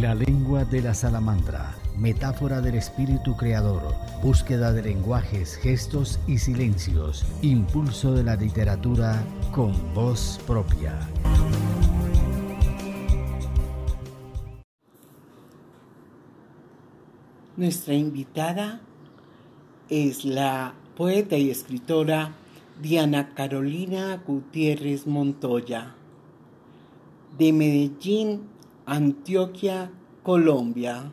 La 0.00 0.14
lengua 0.14 0.66
de 0.66 0.82
la 0.82 0.92
salamandra, 0.92 1.74
metáfora 1.96 2.60
del 2.60 2.74
espíritu 2.74 3.34
creador, 3.34 3.94
búsqueda 4.22 4.70
de 4.70 4.82
lenguajes, 4.82 5.56
gestos 5.56 6.20
y 6.26 6.36
silencios, 6.36 7.24
impulso 7.40 8.12
de 8.12 8.22
la 8.22 8.36
literatura 8.36 9.24
con 9.52 9.72
voz 9.94 10.38
propia. 10.46 10.98
Nuestra 17.56 17.94
invitada 17.94 18.82
es 19.88 20.26
la 20.26 20.74
poeta 20.94 21.38
y 21.38 21.48
escritora 21.48 22.34
Diana 22.82 23.32
Carolina 23.32 24.22
Gutiérrez 24.26 25.06
Montoya, 25.06 25.94
de 27.38 27.52
Medellín, 27.54 28.55
Antioquia, 28.88 29.90
Colombia. 30.22 31.12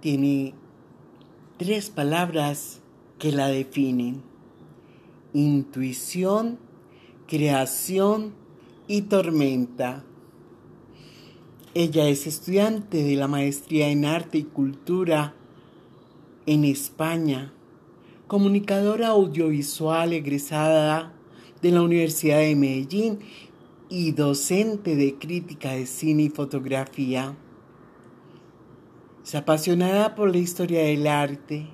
Tiene 0.00 0.52
tres 1.56 1.88
palabras 1.88 2.82
que 3.18 3.32
la 3.32 3.48
definen. 3.48 4.22
Intuición, 5.32 6.58
creación 7.26 8.34
y 8.88 9.02
tormenta. 9.02 10.04
Ella 11.72 12.08
es 12.08 12.26
estudiante 12.26 13.04
de 13.04 13.16
la 13.16 13.26
maestría 13.26 13.88
en 13.88 14.04
arte 14.04 14.36
y 14.36 14.44
cultura 14.44 15.34
en 16.44 16.66
España, 16.66 17.54
comunicadora 18.26 19.08
audiovisual 19.08 20.12
egresada 20.12 21.14
de 21.62 21.70
la 21.70 21.82
Universidad 21.82 22.38
de 22.38 22.54
Medellín 22.54 23.18
y 23.88 24.12
docente 24.12 24.96
de 24.96 25.14
crítica 25.14 25.72
de 25.72 25.86
cine 25.86 26.24
y 26.24 26.28
fotografía. 26.28 27.36
Es 29.24 29.34
apasionada 29.34 30.14
por 30.14 30.30
la 30.30 30.38
historia 30.38 30.82
del 30.82 31.06
arte. 31.06 31.68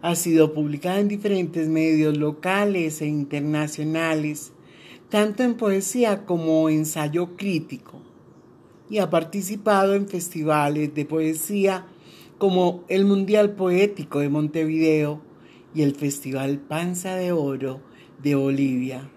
Ha 0.00 0.14
sido 0.14 0.52
publicada 0.52 1.00
en 1.00 1.08
diferentes 1.08 1.68
medios 1.68 2.16
locales 2.16 3.02
e 3.02 3.06
internacionales, 3.06 4.52
tanto 5.08 5.42
en 5.42 5.54
poesía 5.54 6.24
como 6.24 6.68
ensayo 6.68 7.36
crítico 7.36 8.00
y 8.92 8.98
ha 8.98 9.08
participado 9.08 9.94
en 9.94 10.06
festivales 10.06 10.94
de 10.94 11.04
poesía 11.04 11.86
como 12.36 12.84
el 12.88 13.04
Mundial 13.04 13.54
Poético 13.54 14.18
de 14.18 14.28
Montevideo 14.28 15.22
y 15.74 15.82
el 15.82 15.94
Festival 15.94 16.58
Panza 16.58 17.14
de 17.16 17.32
Oro 17.32 17.80
de 18.22 18.34
Bolivia. 18.34 19.08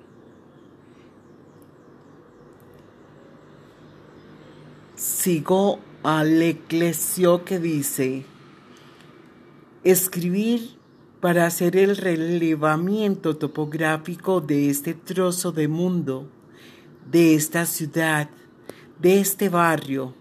Sigo 5.25 5.79
al 6.03 6.39
eclesio 6.39 7.45
que 7.45 7.57
dice, 7.57 8.25
escribir 9.83 10.77
para 11.19 11.47
hacer 11.47 11.75
el 11.77 11.97
relevamiento 11.97 13.35
topográfico 13.35 14.39
de 14.39 14.69
este 14.69 14.93
trozo 14.93 15.51
de 15.51 15.67
mundo, 15.67 16.29
de 17.09 17.33
esta 17.33 17.65
ciudad, 17.65 18.29
de 19.01 19.19
este 19.19 19.49
barrio, 19.49 20.13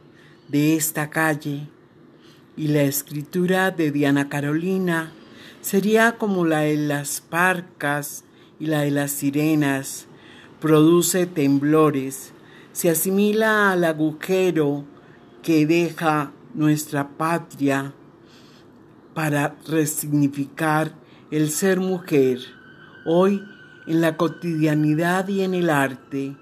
de 0.48 0.74
esta 0.74 1.10
calle. 1.10 1.68
Y 2.56 2.68
la 2.68 2.84
escritura 2.84 3.72
de 3.72 3.90
Diana 3.90 4.30
Carolina 4.30 5.12
sería 5.60 6.16
como 6.16 6.46
la 6.46 6.60
de 6.60 6.78
las 6.78 7.20
parcas 7.20 8.24
y 8.58 8.68
la 8.68 8.80
de 8.80 8.90
las 8.90 9.10
sirenas. 9.10 10.06
Produce 10.60 11.26
temblores, 11.26 12.32
se 12.72 12.88
asimila 12.88 13.70
al 13.70 13.84
agujero 13.84 14.93
que 15.44 15.66
deja 15.66 16.32
nuestra 16.54 17.06
patria 17.06 17.92
para 19.12 19.56
resignificar 19.68 20.94
el 21.30 21.50
ser 21.50 21.80
mujer, 21.80 22.38
hoy 23.04 23.44
en 23.86 24.00
la 24.00 24.16
cotidianidad 24.16 25.28
y 25.28 25.42
en 25.42 25.52
el 25.52 25.68
arte, 25.68 26.34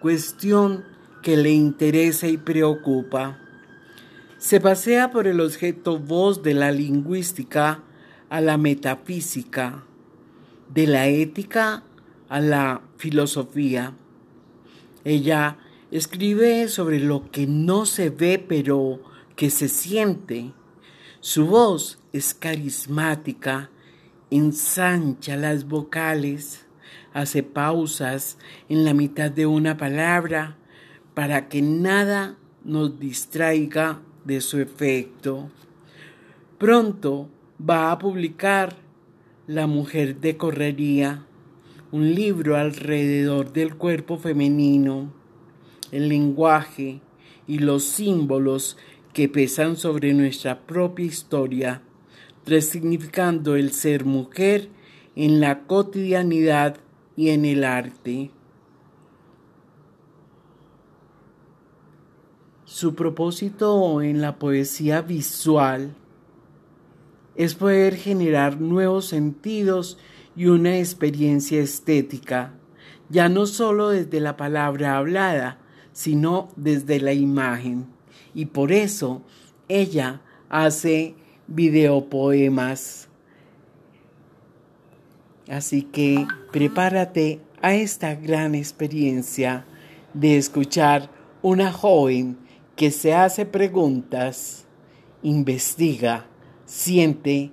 cuestión 0.00 0.84
que 1.22 1.36
le 1.36 1.50
interesa 1.50 2.26
y 2.26 2.38
preocupa. 2.38 3.38
Se 4.38 4.60
pasea 4.60 5.10
por 5.10 5.26
el 5.26 5.40
objeto 5.40 5.98
voz 5.98 6.42
de 6.42 6.54
la 6.54 6.72
lingüística 6.72 7.82
a 8.30 8.40
la 8.40 8.56
metafísica, 8.56 9.84
de 10.72 10.86
la 10.86 11.06
ética 11.06 11.82
a 12.30 12.40
la 12.40 12.80
filosofía. 12.96 13.92
Ella 15.04 15.58
escribe 15.90 16.68
sobre 16.68 17.00
lo 17.00 17.30
que 17.30 17.46
no 17.46 17.86
se 17.86 18.10
ve 18.10 18.44
pero 18.46 19.00
que 19.36 19.50
se 19.50 19.68
siente. 19.68 20.52
Su 21.20 21.46
voz 21.46 21.98
es 22.12 22.34
carismática, 22.34 23.70
ensancha 24.30 25.36
las 25.36 25.66
vocales, 25.66 26.66
hace 27.12 27.42
pausas 27.42 28.38
en 28.68 28.84
la 28.84 28.94
mitad 28.94 29.30
de 29.30 29.46
una 29.46 29.76
palabra 29.76 30.56
para 31.14 31.48
que 31.48 31.62
nada 31.62 32.36
nos 32.64 32.98
distraiga 33.00 34.00
de 34.24 34.40
su 34.40 34.60
efecto. 34.60 35.50
Pronto 36.58 37.28
va 37.58 37.90
a 37.90 37.98
publicar 37.98 38.76
La 39.46 39.66
mujer 39.66 40.20
de 40.20 40.36
correría, 40.36 41.24
un 41.90 42.14
libro 42.14 42.56
alrededor 42.56 43.50
del 43.54 43.76
cuerpo 43.76 44.18
femenino, 44.18 45.14
el 45.92 46.08
lenguaje 46.08 47.00
y 47.46 47.58
los 47.58 47.84
símbolos 47.84 48.76
que 49.12 49.28
pesan 49.28 49.76
sobre 49.76 50.14
nuestra 50.14 50.60
propia 50.60 51.06
historia, 51.06 51.82
resignificando 52.46 53.56
el 53.56 53.72
ser 53.72 54.04
mujer 54.04 54.68
en 55.16 55.40
la 55.40 55.66
cotidianidad 55.66 56.76
y 57.16 57.30
en 57.30 57.44
el 57.44 57.64
arte. 57.64 58.30
Su 62.64 62.94
propósito 62.94 64.02
en 64.02 64.20
la 64.20 64.38
poesía 64.38 65.00
visual 65.00 65.96
es 67.34 67.54
poder 67.54 67.96
generar 67.96 68.60
nuevos 68.60 69.06
sentidos 69.06 69.98
y 70.36 70.46
una 70.46 70.78
experiencia 70.78 71.60
estética, 71.60 72.54
ya 73.08 73.28
no 73.28 73.46
solo 73.46 73.88
desde 73.88 74.20
la 74.20 74.36
palabra 74.36 74.96
hablada, 74.96 75.58
sino 75.98 76.48
desde 76.54 77.00
la 77.00 77.12
imagen. 77.12 77.86
Y 78.32 78.46
por 78.46 78.70
eso 78.70 79.22
ella 79.66 80.20
hace 80.48 81.16
videopoemas. 81.48 83.08
Así 85.48 85.82
que 85.82 86.24
prepárate 86.52 87.40
a 87.60 87.74
esta 87.74 88.14
gran 88.14 88.54
experiencia 88.54 89.66
de 90.14 90.36
escuchar 90.36 91.10
una 91.42 91.72
joven 91.72 92.38
que 92.76 92.92
se 92.92 93.12
hace 93.12 93.44
preguntas, 93.44 94.66
investiga, 95.24 96.26
siente 96.64 97.50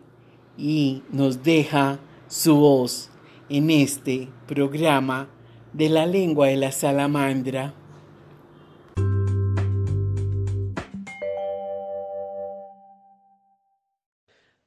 y 0.56 1.02
nos 1.12 1.42
deja 1.42 2.00
su 2.28 2.58
voz 2.58 3.10
en 3.50 3.72
este 3.72 4.30
programa 4.46 5.30
de 5.74 5.90
la 5.90 6.06
lengua 6.06 6.50
de 6.50 6.58
la 6.58 6.72
salamandra. 6.72 7.74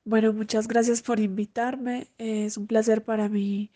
Bueno, 0.09 0.33
muchas 0.33 0.69
gracias 0.69 1.03
por 1.03 1.21
invitarme. 1.21 2.09
Es 2.17 2.57
un 2.57 2.67
placer 2.67 3.05
para 3.05 3.29
mí 3.29 3.71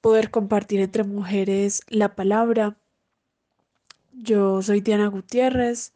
poder 0.00 0.30
compartir 0.30 0.80
entre 0.80 1.04
mujeres 1.04 1.82
la 1.88 2.14
palabra 2.16 2.78
yo 4.12 4.62
soy 4.62 4.80
Diana 4.80 5.08
Gutiérrez, 5.08 5.92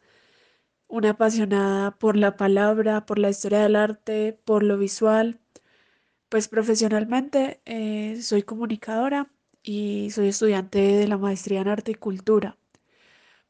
una 0.87 1.11
apasionada 1.11 1.91
por 1.91 2.17
la 2.17 2.37
palabra, 2.37 3.05
por 3.05 3.19
la 3.19 3.29
historia 3.31 3.61
del 3.61 3.75
arte, 3.75 4.39
por 4.45 4.63
lo 4.63 4.77
visual. 4.77 5.39
Pues 6.29 6.47
profesionalmente 6.47 7.61
eh, 7.65 8.21
soy 8.21 8.43
comunicadora 8.43 9.29
y 9.63 10.11
soy 10.11 10.29
estudiante 10.29 10.79
de 10.79 11.07
la 11.07 11.17
maestría 11.17 11.61
en 11.61 11.69
arte 11.69 11.91
y 11.91 11.95
cultura. 11.95 12.57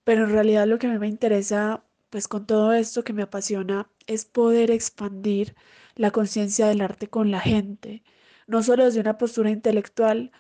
Pero 0.04 0.24
en 0.24 0.32
realidad 0.32 0.66
lo 0.68 0.80
que 0.80 0.88
a 0.88 0.92
mí 0.92 0.98
me 0.98 1.08
interesa, 1.08 1.84
pues 2.10 2.28
con 2.28 2.48
todo 2.48 2.74
esto 2.74 3.04
que 3.04 3.14
me 3.14 3.22
apasiona, 3.24 3.88
es 4.08 4.26
poder 4.26 4.72
expandir 4.72 5.56
la 5.98 6.12
conciencia 6.12 6.68
del 6.68 6.82
arte 6.82 7.10
con 7.10 7.32
la 7.32 7.42
gente, 7.42 8.04
no 8.48 8.64
solo 8.64 8.86
desde 8.86 9.02
una 9.02 9.18
postura 9.18 9.50
intelectual, 9.50 10.32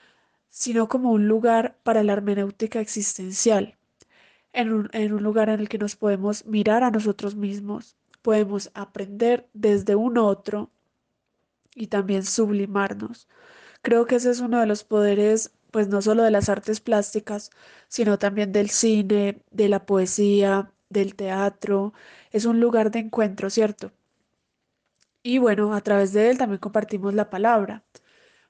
sino 0.49 0.87
como 0.87 1.11
un 1.11 1.27
lugar 1.27 1.77
para 1.83 2.03
la 2.03 2.13
hermenéutica 2.13 2.79
existencial 2.79 3.77
en 4.53 4.73
un, 4.73 5.23
lugar 5.23 5.49
en 5.49 5.59
el 5.59 5.69
que 5.69 5.77
nos 5.77 5.95
podemos 5.95 6.45
mirar 6.45 6.83
a 6.83 6.91
nosotros 6.91 7.35
mismos, 7.35 7.95
podemos 8.21 8.71
aprender 8.73 9.47
desde 9.53 9.95
un 9.95 10.17
otro 10.17 10.71
y 11.75 11.87
también 11.87 12.25
sublimarnos. 12.25 13.27
Creo 13.83 14.05
que 14.07 14.15
ese 14.15 14.31
es 14.31 14.39
uno 14.41 14.59
de 14.59 14.65
los 14.67 14.83
poderes 14.83 15.51
pues 15.71 15.89
no 15.89 16.01
solo 16.01 16.23
de 16.23 16.31
las 16.31 16.49
artes 16.49 16.79
plásticas, 16.81 17.51
sino 17.87 18.17
también 18.17 18.51
del 18.51 18.69
cine, 18.69 19.43
de 19.51 19.69
la 19.69 19.85
poesía, 19.85 20.71
del 20.89 21.15
teatro. 21.15 21.93
Es 22.31 22.45
un 22.45 22.59
lugar 22.59 22.89
de 22.91 22.99
encuentro, 22.99 23.49
¿cierto? 23.49 23.91
Y 25.27 25.39
bueno, 25.39 25.73
a 25.73 25.81
través 25.81 26.13
de 26.13 26.29
él 26.29 26.37
también 26.37 26.59
compartimos 26.59 27.13
la 27.13 27.29
palabra. 27.29 27.83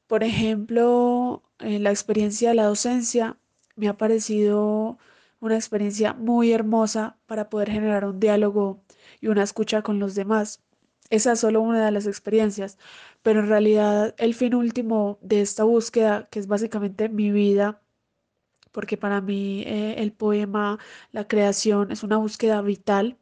Por 0.08 0.24
ejemplo, 0.24 1.44
en 1.60 1.84
la 1.84 1.90
experiencia 1.90 2.50
de 2.50 2.56
la 2.56 2.66
docencia 2.66 3.38
me 3.76 3.88
ha 3.88 3.98
parecido 3.98 5.00
una 5.40 5.56
experiencia 5.56 6.14
muy 6.14 6.54
hermosa 6.54 7.18
para 7.26 7.50
poder 7.50 7.72
generar 7.72 8.06
un 8.06 8.20
diálogo 8.20 8.84
y 9.22 9.28
una 9.28 9.44
escucha 9.44 9.82
con 9.82 9.98
los 10.00 10.14
demás. 10.14 10.62
Esa 11.10 11.32
es 11.34 11.40
solo 11.40 11.62
una 11.62 11.84
de 11.86 11.92
las 11.92 12.06
experiencias, 12.06 12.78
pero 13.24 13.40
en 13.40 13.48
realidad 13.50 14.14
el 14.20 14.36
fin 14.36 14.54
último 14.54 15.18
de 15.22 15.42
esta 15.42 15.64
búsqueda, 15.64 16.28
que 16.30 16.40
es 16.40 16.48
básicamente 16.48 17.10
mi 17.10 17.32
vida, 17.32 17.82
porque 18.72 18.98
para 18.98 19.22
mí 19.22 19.64
eh, 19.66 19.96
el 19.98 20.12
poema, 20.14 20.78
la 21.12 21.28
creación 21.28 21.92
es 21.92 22.04
una 22.04 22.18
búsqueda 22.18 22.62
vital, 22.62 23.18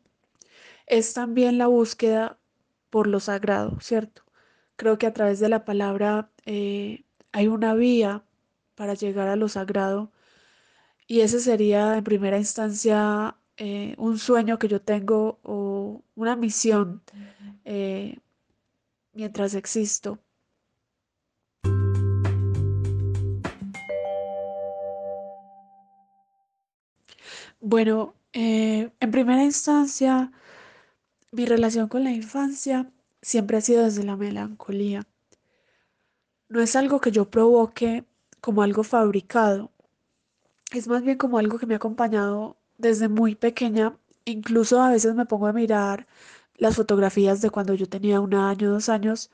es 0.87 1.13
también 1.13 1.57
la 1.57 1.67
búsqueda 1.67 2.37
por 2.89 3.07
lo 3.07 3.19
sagrado, 3.19 3.79
¿cierto? 3.81 4.23
Creo 4.75 4.97
que 4.97 5.07
a 5.07 5.13
través 5.13 5.39
de 5.39 5.49
la 5.49 5.65
palabra 5.65 6.31
eh, 6.45 7.05
hay 7.31 7.47
una 7.47 7.73
vía 7.75 8.23
para 8.75 8.93
llegar 8.93 9.27
a 9.27 9.35
lo 9.35 9.47
sagrado 9.49 10.11
y 11.07 11.21
ese 11.21 11.39
sería 11.39 11.97
en 11.97 12.03
primera 12.03 12.37
instancia 12.37 13.37
eh, 13.57 13.95
un 13.97 14.17
sueño 14.17 14.59
que 14.59 14.67
yo 14.67 14.81
tengo 14.81 15.39
o 15.43 16.03
una 16.15 16.35
misión 16.35 17.03
eh, 17.65 18.19
mientras 19.13 19.55
existo. 19.55 20.19
Bueno, 27.61 28.13
en 28.33 29.11
primera 29.11 29.43
instancia, 29.43 30.31
mi 31.35 31.45
relación 31.45 31.87
con 31.89 32.03
la 32.03 32.11
infancia 32.11 32.91
siempre 33.21 33.57
ha 33.57 33.61
sido 33.61 33.83
desde 33.83 34.03
la 34.03 34.15
melancolía. 34.17 35.07
No 36.49 36.61
es 36.61 36.75
algo 36.75 37.01
que 37.01 37.11
yo 37.11 37.29
provoque 37.29 38.05
como 38.41 38.61
algo 38.63 38.83
fabricado, 38.83 39.71
es 40.71 40.87
más 40.87 41.03
bien 41.03 41.17
como 41.17 41.37
algo 41.37 41.57
que 41.59 41.65
me 41.65 41.73
ha 41.75 41.77
acompañado 41.77 42.57
desde 42.77 43.07
muy 43.07 43.35
pequeña. 43.35 43.97
Incluso 44.25 44.81
a 44.81 44.89
veces 44.89 45.15
me 45.15 45.25
pongo 45.25 45.47
a 45.47 45.53
mirar 45.53 46.07
las 46.57 46.75
fotografías 46.75 47.41
de 47.41 47.49
cuando 47.49 47.73
yo 47.73 47.87
tenía 47.87 48.19
un 48.21 48.33
año, 48.33 48.71
dos 48.71 48.89
años, 48.89 49.31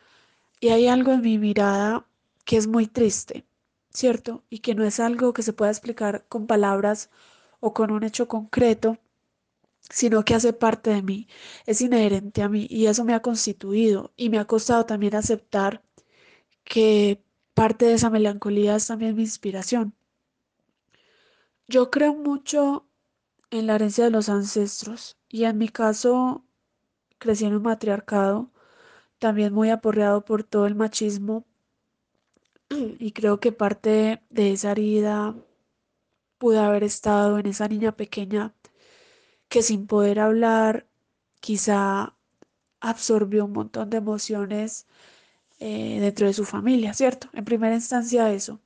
y 0.60 0.70
hay 0.70 0.88
algo 0.88 1.12
en 1.14 1.22
mi 1.22 1.38
mirada 1.38 2.06
que 2.46 2.58
es 2.58 2.68
muy 2.68 2.88
triste, 2.88 3.46
¿cierto? 3.92 4.44
Y 4.50 4.60
que 4.60 4.76
no 4.76 4.84
es 4.86 5.00
algo 5.00 5.34
que 5.34 5.44
se 5.44 5.54
pueda 5.54 5.72
explicar 5.72 6.26
con 6.30 6.48
palabras 6.48 7.10
o 7.60 7.74
con 7.74 7.92
un 7.92 8.04
hecho 8.04 8.28
concreto, 8.28 8.98
sino 9.92 10.24
que 10.26 10.36
hace 10.36 10.54
parte 10.54 10.90
de 10.92 11.04
mí, 11.04 11.28
es 11.66 11.82
inherente 11.82 12.42
a 12.44 12.50
mí 12.50 12.68
y 12.70 12.88
eso 12.88 13.04
me 13.06 13.14
ha 13.14 13.22
constituido 13.22 14.12
y 14.16 14.30
me 14.30 14.40
ha 14.40 14.46
costado 14.46 14.86
también 14.86 15.16
aceptar 15.16 15.84
que 16.64 17.24
parte 17.54 17.86
de 17.86 17.94
esa 17.96 18.10
melancolía 18.10 18.76
es 18.76 18.88
también 18.88 19.16
mi 19.16 19.24
inspiración. 19.24 19.94
Yo 21.68 21.92
creo 21.92 22.14
mucho 22.16 22.88
en 23.50 23.68
la 23.68 23.76
herencia 23.76 24.06
de 24.06 24.12
los 24.12 24.30
ancestros 24.30 25.18
y 25.30 25.46
en 25.46 25.58
mi 25.58 25.70
caso 25.70 26.46
crecí 27.20 27.46
en 27.46 27.56
un 27.56 27.64
matriarcado 27.64 28.52
también 29.20 29.54
muy 29.54 29.70
aporreado 29.70 30.26
por 30.26 30.44
todo 30.44 30.68
el 30.68 30.76
machismo 30.76 31.46
y 32.70 33.12
creo 33.12 33.40
que 33.40 33.52
parte 33.52 34.24
de 34.30 34.52
esa 34.54 34.72
herida 34.72 35.36
pudo 36.38 36.62
haber 36.62 36.84
estado 36.84 37.40
en 37.40 37.46
esa 37.48 37.68
niña 37.68 37.96
pequeña 37.96 38.54
que 39.52 39.62
sin 39.64 39.86
poder 39.88 40.20
hablar 40.20 40.88
quizá 41.42 42.16
absorbió 42.82 43.46
un 43.46 43.54
montón 43.54 43.90
de 43.92 43.98
emociones 43.98 44.88
eh, 45.60 46.00
dentro 46.02 46.28
de 46.28 46.34
su 46.34 46.46
familia, 46.46 46.94
¿cierto? 46.94 47.30
En 47.34 47.46
primera 47.46 47.76
instancia 47.76 48.32
eso. 48.34 48.62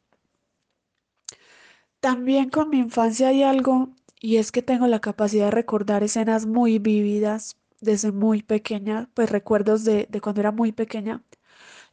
También 2.00 2.50
con 2.50 2.70
mi 2.70 2.78
infancia 2.80 3.28
hay 3.30 3.44
algo 3.44 3.90
y 4.22 4.38
es 4.38 4.52
que 4.54 4.62
tengo 4.62 4.88
la 4.88 5.02
capacidad 5.02 5.46
de 5.46 5.52
recordar 5.52 6.04
escenas 6.04 6.46
muy 6.46 6.80
vívidas 6.80 7.58
desde 7.82 8.12
muy 8.14 8.44
pequeña, 8.44 9.10
pues 9.14 9.30
recuerdos 9.30 9.84
de, 9.84 10.08
de 10.10 10.22
cuando 10.22 10.42
era 10.42 10.52
muy 10.52 10.72
pequeña 10.72 11.24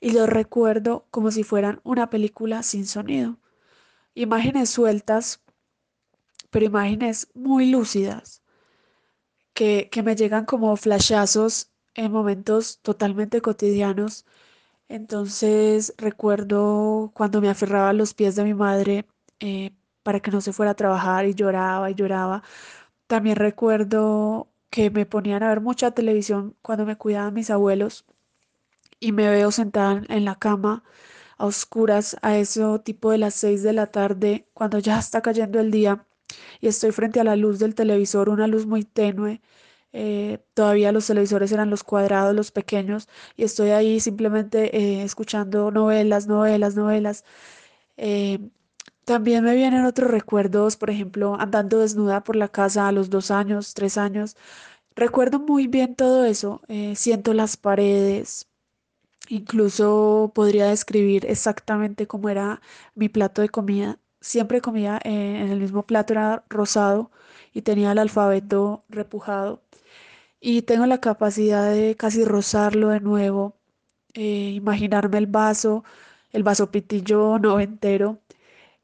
y 0.00 0.12
los 0.12 0.28
recuerdo 0.28 1.06
como 1.10 1.30
si 1.30 1.44
fueran 1.44 1.80
una 1.84 2.10
película 2.10 2.62
sin 2.62 2.86
sonido. 2.86 3.38
Imágenes 4.14 4.70
sueltas, 4.70 5.40
pero 6.50 6.66
imágenes 6.66 7.28
muy 7.34 7.70
lúcidas 7.70 8.41
que, 9.54 9.90
me 10.04 10.16
llegan 10.16 10.44
como 10.46 10.76
flashazos 10.76 11.70
en 11.94 12.12
momentos 12.12 12.81
totalmente 12.82 13.40
cotidianos. 13.43 14.26
Entonces 14.88 15.94
recuerdo 15.99 17.12
cuando 17.14 17.40
me 17.40 17.49
aferraba 17.50 17.90
a 17.90 17.93
los 17.94 18.14
pies 18.14 18.37
de 18.37 18.44
mi 18.44 18.54
madre 18.54 19.06
eh, 19.40 19.72
para 20.02 20.20
que 20.20 20.31
no 20.31 20.40
se 20.40 20.52
fuera 20.52 20.72
a 20.72 20.75
trabajar 20.76 21.26
y 21.26 21.34
lloraba 21.34 21.90
y 21.90 21.94
lloraba. 21.94 22.43
También 23.06 23.37
recuerdo 23.37 24.49
que 24.70 24.90
me 24.90 25.06
ponían 25.06 25.43
a 25.43 25.49
ver 25.50 25.60
mucha 25.60 25.93
televisión 25.93 26.56
cuando 26.62 26.87
me 26.87 26.96
cuidaban 26.96 27.34
mis 27.34 27.50
abuelos 27.50 28.06
y 29.00 29.12
me 29.12 29.28
veo 29.31 29.50
sentada 29.50 30.02
en 30.08 30.25
la 30.25 30.37
cama 30.38 30.84
a 31.38 31.46
oscuras 31.46 32.16
a 32.22 32.37
eso 32.38 32.81
tipo 32.81 33.10
de 33.10 33.19
las 33.19 33.34
seis 33.34 33.62
de 33.62 33.72
la 33.75 33.88
tarde 33.88 34.49
cuando 34.54 34.78
ya 34.78 34.99
está 34.99 35.22
cayendo 35.22 35.60
el 35.60 35.70
día 35.70 36.06
y 36.61 36.69
estoy 36.69 36.93
frente 36.93 37.20
a 37.20 37.25
la 37.25 37.37
luz 37.37 37.58
del 37.58 37.75
televisor, 37.75 38.29
una 38.29 38.46
luz 38.46 38.67
muy 38.67 38.84
tenue. 38.84 39.40
Eh, 39.93 40.38
todavía 40.55 40.93
los 40.93 41.06
televisores 41.06 41.52
eran 41.52 41.70
los 41.70 41.84
cuadrados, 41.84 42.34
los 42.34 42.50
pequeños, 42.50 43.08
y 43.37 43.44
estoy 43.44 43.70
ahí 43.70 44.00
simplemente 44.00 44.76
eh, 44.76 45.02
escuchando 45.02 45.70
novelas, 45.70 46.26
novelas, 46.26 46.76
novelas. 46.76 47.25
Eh, 47.96 48.38
también 49.05 49.44
me 49.44 49.55
vienen 49.56 49.84
otros 49.87 50.11
recuerdos, 50.11 50.76
por 50.76 50.90
ejemplo, 50.90 51.37
andando 51.38 51.81
desnuda 51.81 52.25
por 52.25 52.37
la 52.37 52.49
casa 52.49 52.88
a 52.88 52.93
los 52.93 53.11
dos 53.11 53.31
años, 53.31 53.75
tres 53.75 53.99
años. 53.99 54.37
Recuerdo 54.96 55.40
muy 55.40 55.67
bien 55.69 55.94
todo 55.96 56.25
eso, 56.25 56.62
siento 56.94 57.35
las 57.35 57.56
paredes, 57.56 58.49
incluso 59.28 60.32
podría 60.35 60.69
describir 60.69 61.26
exactamente 61.26 62.06
cómo 62.06 62.28
era 62.28 62.61
mi 62.94 63.08
plato 63.08 63.43
de 63.43 63.49
comida 63.50 63.99
siempre 64.22 64.62
comía 64.62 65.00
en 65.04 65.50
el 65.50 65.60
mismo 65.60 65.84
plato, 65.84 66.14
era 66.14 66.44
rosado 66.49 67.11
y 67.52 67.62
tenía 67.62 67.92
el 67.92 67.99
alfabeto 67.99 68.85
repujado. 68.88 69.62
Y 70.40 70.62
tengo 70.62 70.87
la 70.87 71.00
capacidad 71.00 71.70
de 71.73 71.97
casi 71.97 72.25
rozarlo 72.25 72.88
de 72.90 73.00
nuevo, 73.00 73.56
eh, 74.14 74.52
imaginarme 74.54 75.18
el 75.18 75.26
vaso, 75.26 75.85
el 76.32 76.42
vaso 76.44 76.70
pitillo 76.70 77.38
noventero, 77.38 78.20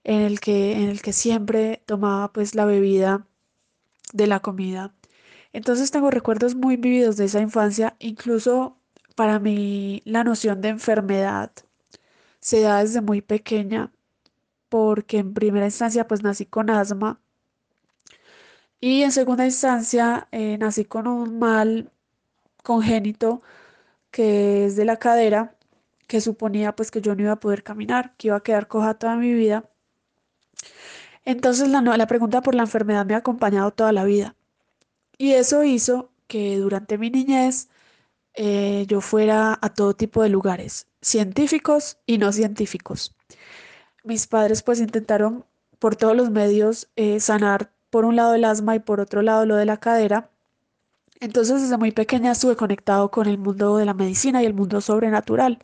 en 0.04 0.22
el 0.22 0.40
que, 0.40 0.72
en 0.74 0.88
el 0.90 1.02
que 1.02 1.12
siempre 1.12 1.82
tomaba 1.86 2.32
pues 2.32 2.54
la 2.54 2.64
bebida 2.66 3.26
de 4.12 4.26
la 4.26 4.40
comida. 4.40 4.94
Entonces 5.52 5.90
tengo 5.90 6.10
recuerdos 6.10 6.54
muy 6.54 6.76
vividos 6.76 7.16
de 7.16 7.26
esa 7.26 7.40
infancia, 7.40 7.96
incluso 8.00 8.78
para 9.16 9.38
mí 9.40 10.02
la 10.04 10.24
noción 10.24 10.60
de 10.60 10.68
enfermedad 10.70 11.52
se 12.40 12.60
da 12.62 12.80
desde 12.82 13.00
muy 13.00 13.20
pequeña 13.22 13.92
porque 14.68 15.18
en 15.18 15.34
primera 15.34 15.66
instancia 15.66 16.06
pues 16.08 16.22
nací 16.22 16.46
con 16.46 16.70
asma 16.70 17.20
y 18.80 19.02
en 19.02 19.12
segunda 19.12 19.44
instancia 19.44 20.28
eh, 20.32 20.56
nací 20.58 20.84
con 20.84 21.06
un 21.08 21.38
mal 21.38 21.90
congénito 22.62 23.42
que 24.10 24.66
es 24.66 24.76
de 24.76 24.84
la 24.84 24.98
cadera 24.98 25.56
que 26.06 26.20
suponía 26.20 26.74
pues 26.76 26.90
que 26.90 27.00
yo 27.02 27.14
no 27.14 27.22
iba 27.22 27.32
a 27.32 27.40
poder 27.40 27.62
caminar, 27.64 28.14
que 28.16 28.28
iba 28.28 28.36
a 28.36 28.42
quedar 28.42 28.68
coja 28.68 28.94
toda 28.94 29.16
mi 29.16 29.32
vida. 29.34 29.70
Entonces 31.24 31.68
la, 31.68 31.80
la 31.82 32.06
pregunta 32.06 32.40
por 32.42 32.54
la 32.54 32.62
enfermedad 32.62 33.06
me 33.06 33.14
ha 33.14 33.18
acompañado 33.18 33.70
toda 33.72 33.92
la 33.92 34.04
vida. 34.04 34.34
Y 35.18 35.32
eso 35.32 35.64
hizo 35.64 36.10
que 36.28 36.58
durante 36.58 36.98
mi 36.98 37.10
niñez 37.10 37.68
eh, 38.34 38.86
yo 38.88 39.00
fuera 39.00 39.58
a 39.60 39.74
todo 39.74 39.94
tipo 39.94 40.22
de 40.22 40.30
lugares, 40.30 40.86
científicos 41.02 41.98
y 42.06 42.18
no 42.18 42.32
científicos 42.32 43.16
mis 44.08 44.26
padres 44.26 44.62
pues 44.62 44.80
intentaron 44.80 45.44
por 45.78 45.94
todos 45.96 46.16
los 46.16 46.30
medios 46.30 46.88
eh, 46.96 47.20
sanar 47.20 47.70
por 47.90 48.04
un 48.04 48.16
lado 48.16 48.34
el 48.34 48.44
asma 48.44 48.74
y 48.74 48.80
por 48.80 49.00
otro 49.00 49.22
lado 49.22 49.46
lo 49.46 49.56
de 49.56 49.66
la 49.66 49.76
cadera. 49.78 50.30
Entonces 51.20 51.62
desde 51.62 51.78
muy 51.78 51.92
pequeña 51.92 52.32
estuve 52.32 52.56
conectado 52.56 53.10
con 53.10 53.26
el 53.28 53.38
mundo 53.38 53.76
de 53.76 53.84
la 53.84 53.94
medicina 53.94 54.42
y 54.42 54.46
el 54.46 54.54
mundo 54.54 54.80
sobrenatural. 54.80 55.58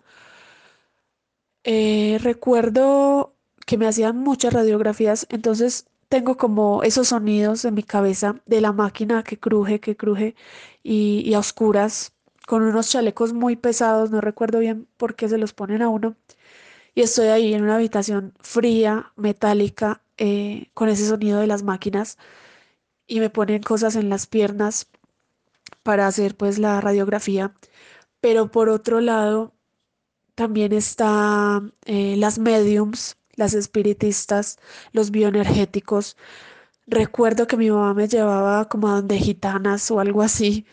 Eh, 1.65 2.19
recuerdo 2.23 3.35
que 3.67 3.79
me 3.79 3.87
hacían 3.87 4.19
muchas 4.19 4.53
radiografías, 4.53 5.27
entonces 5.31 5.87
tengo 6.09 6.37
como 6.37 6.83
esos 6.83 7.09
sonidos 7.09 7.65
en 7.65 7.75
mi 7.75 7.83
cabeza 7.83 8.37
de 8.47 8.61
la 8.61 8.73
máquina 8.73 9.23
que 9.23 9.39
cruje, 9.39 9.81
que 9.81 9.97
cruje 9.97 10.35
y, 10.83 11.23
y 11.27 11.35
a 11.35 11.39
oscuras, 11.39 12.13
con 12.47 12.63
unos 12.63 12.91
chalecos 12.91 13.33
muy 13.33 13.57
pesados, 13.57 14.11
no 14.11 14.21
recuerdo 14.21 14.59
bien 14.59 14.87
por 14.99 15.15
qué 15.17 15.29
se 15.29 15.39
los 15.39 15.55
ponen 15.55 15.81
a 15.83 15.89
uno 15.89 16.17
y 16.95 17.03
estoy 17.03 17.29
ahí 17.29 17.55
en 17.55 17.65
una 17.65 17.77
habitación 17.77 18.35
fría, 18.41 19.13
metálica, 19.17 20.03
eh, 20.17 20.71
con 20.75 20.89
ese 20.89 21.07
sonido 21.09 21.41
de 21.41 21.49
las 21.49 21.63
máquinas 21.65 22.19
y 23.07 23.21
me 23.21 23.31
ponen 23.31 23.63
cosas 23.63 23.97
en 23.97 24.09
las 24.09 24.27
piernas 24.27 24.89
para 25.83 26.07
hacer 26.07 26.37
pues 26.37 26.59
la 26.59 26.81
radiografía. 26.81 27.55
Pero 28.21 28.51
por 28.51 28.69
otro 28.69 29.01
lado, 29.01 29.55
también 30.35 30.73
está 30.73 31.63
eh, 31.87 32.17
las 32.17 32.39
mediums, 32.39 33.17
las 33.37 33.55
espiritistas, 33.55 34.59
los 34.93 35.11
bioenergéticos. 35.11 36.17
Recuerdo 36.87 37.47
que 37.47 37.57
mi 37.57 37.71
mamá 37.71 37.95
me 37.95 38.09
llevaba 38.09 38.69
como 38.69 38.89
a 38.89 38.97
donde 38.97 39.19
gitanas 39.19 39.91
o 39.91 40.01
algo 40.01 40.23
así 40.23 40.67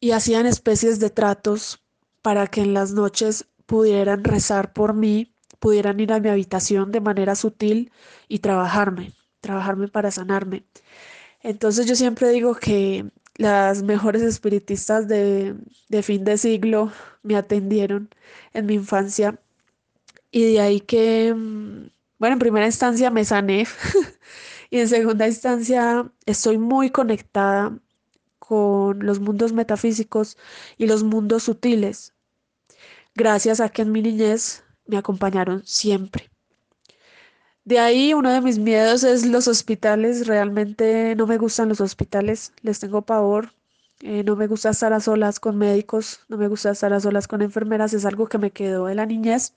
y 0.00 0.12
hacían 0.12 0.46
especies 0.46 1.00
de 1.00 1.10
tratos 1.10 1.82
para 2.22 2.46
que 2.46 2.62
en 2.62 2.74
las 2.74 2.92
noches 2.92 3.46
pudieran 3.66 4.24
rezar 4.24 4.72
por 4.72 4.94
mí, 4.94 5.34
pudieran 5.60 6.00
ir 6.00 6.12
a 6.12 6.20
mi 6.20 6.28
habitación 6.28 6.92
de 6.92 7.00
manera 7.00 7.34
sutil 7.36 7.92
y 8.28 8.40
trabajarme, 8.40 9.14
trabajarme 9.40 9.88
para 9.88 10.10
sanarme. 10.10 10.64
Entonces 11.42 11.86
yo 11.86 11.96
siempre 11.96 12.30
digo 12.30 12.54
que 12.56 13.06
las 13.36 13.82
mejores 13.82 14.22
espiritistas 14.22 15.08
de, 15.08 15.56
de 15.88 16.02
fin 16.02 16.24
de 16.24 16.38
siglo 16.38 16.92
me 17.22 17.36
atendieron 17.36 18.10
en 18.54 18.66
mi 18.66 18.74
infancia 18.74 19.40
y 20.30 20.52
de 20.52 20.60
ahí 20.60 20.80
que, 20.80 21.32
mm, 21.34 21.90
bueno, 22.18 22.34
en 22.34 22.38
primera 22.40 22.66
instancia 22.66 23.10
me 23.10 23.24
sané 23.24 23.66
y 24.70 24.78
en 24.80 24.88
segunda 24.88 25.26
instancia 25.28 26.10
estoy 26.26 26.58
muy 26.58 26.90
conectada 26.90 27.78
con 28.38 29.00
los 29.06 29.20
mundos 29.20 29.52
metafísicos 29.52 30.36
y 30.78 30.86
los 30.86 31.04
mundos 31.04 31.44
sutiles, 31.44 32.13
gracias 33.14 33.60
a 33.60 33.68
que 33.68 33.82
en 33.82 33.92
mi 33.92 34.02
niñez 34.02 34.64
me 34.86 34.96
acompañaron 34.96 35.62
siempre. 35.64 36.30
De 37.64 37.78
ahí 37.78 38.12
uno 38.12 38.30
de 38.30 38.42
mis 38.42 38.58
miedos 38.58 39.04
es 39.04 39.24
los 39.24 39.48
hospitales. 39.48 40.26
Realmente 40.26 41.14
no 41.16 41.26
me 41.26 41.38
gustan 41.38 41.70
los 41.70 41.80
hospitales, 41.80 42.52
les 42.62 42.78
tengo 42.80 43.02
pavor. 43.02 43.54
Eh, 44.00 44.22
no 44.24 44.36
me 44.36 44.46
gusta 44.46 44.70
estar 44.70 44.92
a 44.92 45.00
solas 45.00 45.40
con 45.40 45.56
médicos, 45.56 46.20
no 46.28 46.36
me 46.36 46.48
gusta 46.48 46.70
estar 46.72 46.92
a 46.92 47.00
solas 47.00 47.26
con 47.28 47.40
enfermeras, 47.42 47.94
es 47.94 48.04
algo 48.04 48.28
que 48.28 48.38
me 48.38 48.50
quedó 48.50 48.86
de 48.86 48.94
la 48.94 49.06
niñez. 49.06 49.54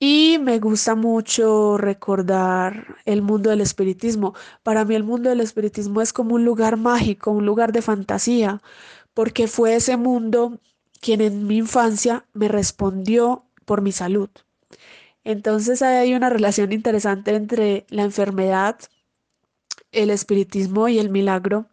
Y 0.00 0.38
me 0.40 0.58
gusta 0.60 0.94
mucho 0.94 1.76
recordar 1.76 2.96
el 3.04 3.22
mundo 3.22 3.50
del 3.50 3.60
espiritismo. 3.60 4.34
Para 4.62 4.84
mí 4.84 4.94
el 4.94 5.04
mundo 5.04 5.28
del 5.28 5.40
espiritismo 5.40 6.00
es 6.00 6.12
como 6.12 6.34
un 6.36 6.44
lugar 6.44 6.76
mágico, 6.76 7.30
un 7.32 7.46
lugar 7.46 7.72
de 7.72 7.82
fantasía, 7.82 8.62
porque 9.14 9.48
fue 9.48 9.74
ese 9.76 9.96
mundo 9.96 10.60
quien 11.00 11.20
en 11.20 11.46
mi 11.46 11.58
infancia 11.58 12.24
me 12.32 12.48
respondió 12.48 13.44
por 13.64 13.82
mi 13.82 13.92
salud. 13.92 14.30
Entonces 15.24 15.82
hay 15.82 16.14
una 16.14 16.30
relación 16.30 16.72
interesante 16.72 17.34
entre 17.34 17.86
la 17.90 18.02
enfermedad, 18.02 18.78
el 19.92 20.10
espiritismo 20.10 20.88
y 20.88 20.98
el 20.98 21.10
milagro. 21.10 21.66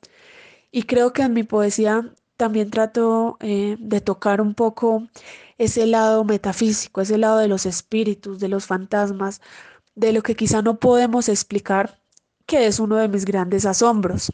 Y 0.72 0.84
creo 0.84 1.14
que 1.14 1.24
en 1.24 1.34
mi 1.34 1.44
poesía 1.44 2.12
también 2.38 2.70
trato 2.70 3.38
eh, 3.40 3.78
de 3.80 4.02
tocar 4.02 4.42
un 4.42 4.56
poco 4.56 5.08
ese 5.58 5.86
lado 5.86 6.24
metafísico, 6.26 7.02
ese 7.02 7.18
lado 7.18 7.38
de 7.38 7.48
los 7.48 7.66
espíritus, 7.66 8.40
de 8.40 8.50
los 8.50 8.66
fantasmas, 8.66 9.42
de 9.96 10.12
lo 10.12 10.22
que 10.22 10.36
quizá 10.36 10.62
no 10.62 10.80
podemos 10.80 11.30
explicar, 11.30 11.98
que 12.46 12.68
es 12.68 12.80
uno 12.80 12.98
de 12.98 13.08
mis 13.08 13.26
grandes 13.26 13.66
asombros. 13.66 14.32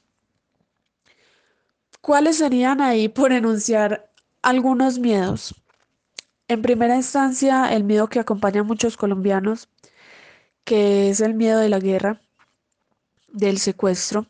¿Cuáles 2.01 2.37
serían 2.37 2.81
ahí 2.81 3.07
por 3.07 3.31
enunciar 3.31 4.10
algunos 4.41 4.99
miedos? 4.99 5.55
En 6.47 6.61
primera 6.61 6.95
instancia, 6.95 7.73
el 7.73 7.83
miedo 7.83 8.07
que 8.09 8.19
acompaña 8.19 8.61
a 8.61 8.63
muchos 8.63 8.97
colombianos, 8.97 9.69
que 10.65 11.09
es 11.09 11.21
el 11.21 11.33
miedo 11.33 11.59
de 11.59 11.69
la 11.69 11.79
guerra, 11.79 12.21
del 13.29 13.57
secuestro. 13.57 14.27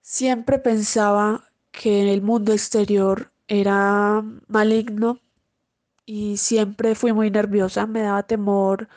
Siempre 0.00 0.58
pensaba 0.58 1.50
que 1.72 2.12
el 2.12 2.22
mundo 2.22 2.52
exterior 2.52 3.32
era 3.48 4.22
maligno 4.48 5.18
y 6.06 6.36
siempre 6.38 6.94
fui 6.94 7.12
muy 7.12 7.30
nerviosa, 7.30 7.86
me 7.86 8.02
daba 8.02 8.22
temor 8.24 8.88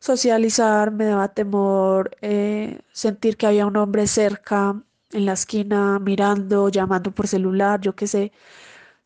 socializar, 0.00 0.92
me 0.92 1.06
daba 1.06 1.28
temor 1.34 2.16
eh, 2.22 2.80
sentir 2.92 3.36
que 3.36 3.46
había 3.46 3.66
un 3.66 3.76
hombre 3.76 4.06
cerca 4.06 4.82
en 5.12 5.26
la 5.26 5.34
esquina 5.34 5.98
mirando, 6.00 6.68
llamando 6.70 7.12
por 7.12 7.28
celular, 7.28 7.80
yo 7.80 7.94
qué 7.96 8.06
sé. 8.06 8.32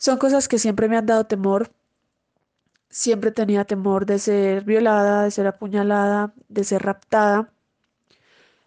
Son 0.04 0.18
cosas 0.18 0.48
que 0.48 0.58
siempre 0.58 0.88
me 0.88 0.98
han 0.98 1.06
dado 1.06 1.24
temor 1.24 1.70
siempre 2.94 3.32
tenía 3.32 3.64
temor 3.64 4.06
de 4.06 4.18
ser 4.20 4.64
violada, 4.64 5.24
de 5.24 5.30
ser 5.32 5.46
apuñalada, 5.48 6.32
de 6.48 6.62
ser 6.62 6.82
raptada. 6.82 7.52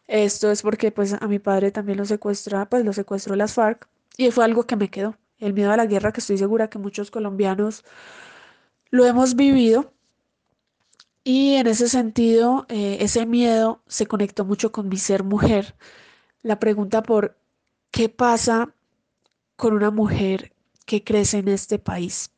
Esto 0.08 0.51
es 0.51 0.63
porque 0.63 0.91
pues 0.91 1.13
a 1.13 1.27
mi 1.27 1.39
padre 1.39 1.72
también 1.72 1.98
lo 2.00 2.06
secuestra, 2.06 2.67
pues 2.67 2.84
lo 2.84 2.91
secuestró 2.91 3.36
las 3.36 3.53
FARC 3.53 3.88
y 4.17 4.32
fue 4.32 4.44
algo 4.46 4.63
que 4.65 4.75
me 4.75 4.89
quedó. 4.89 5.15
El 5.39 5.53
miedo 5.53 5.72
a 5.72 5.77
la 5.77 5.86
guerra 5.86 6.12
que 6.12 6.22
estoy 6.22 6.38
segura 6.38 6.70
que 6.70 6.79
muchos 6.79 7.12
colombianos 7.12 7.86
lo 8.89 9.06
hemos 9.06 9.36
vivido. 9.36 9.94
Y 11.24 11.56
en 11.56 11.67
ese 11.67 11.88
sentido, 11.88 12.65
eh, 12.70 12.98
ese 13.01 13.25
miedo 13.25 13.82
se 13.88 14.08
conectó 14.08 14.44
mucho 14.44 14.72
con 14.72 14.89
mi 14.89 14.98
ser 14.98 15.24
mujer. 15.24 15.75
La 16.41 16.60
pregunta 16.60 17.03
por 17.03 17.38
qué 17.91 18.10
pasa 18.10 18.74
con 19.56 19.74
una 19.74 19.91
mujer 19.91 20.57
que 20.88 21.03
crece 21.03 21.38
en 21.39 21.50
este 21.50 21.77
país. 21.77 22.32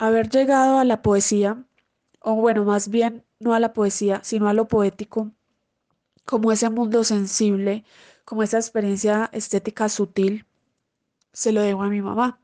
haber 0.00 0.30
llegado 0.30 0.78
a 0.78 0.84
la 0.84 1.02
poesía, 1.02 1.62
o 2.20 2.34
bueno, 2.34 2.64
más 2.64 2.88
bien 2.88 3.22
no 3.38 3.52
a 3.52 3.60
la 3.60 3.74
poesía, 3.74 4.20
sino 4.24 4.48
a 4.48 4.54
lo 4.54 4.66
poético, 4.66 5.30
como 6.24 6.52
ese 6.52 6.70
mundo 6.70 7.04
sensible, 7.04 7.84
como 8.24 8.42
esa 8.42 8.56
experiencia 8.58 9.28
estética 9.32 9.90
sutil, 9.90 10.46
se 11.34 11.52
lo 11.52 11.60
debo 11.60 11.82
a 11.82 11.88
mi 11.88 12.00
mamá. 12.00 12.40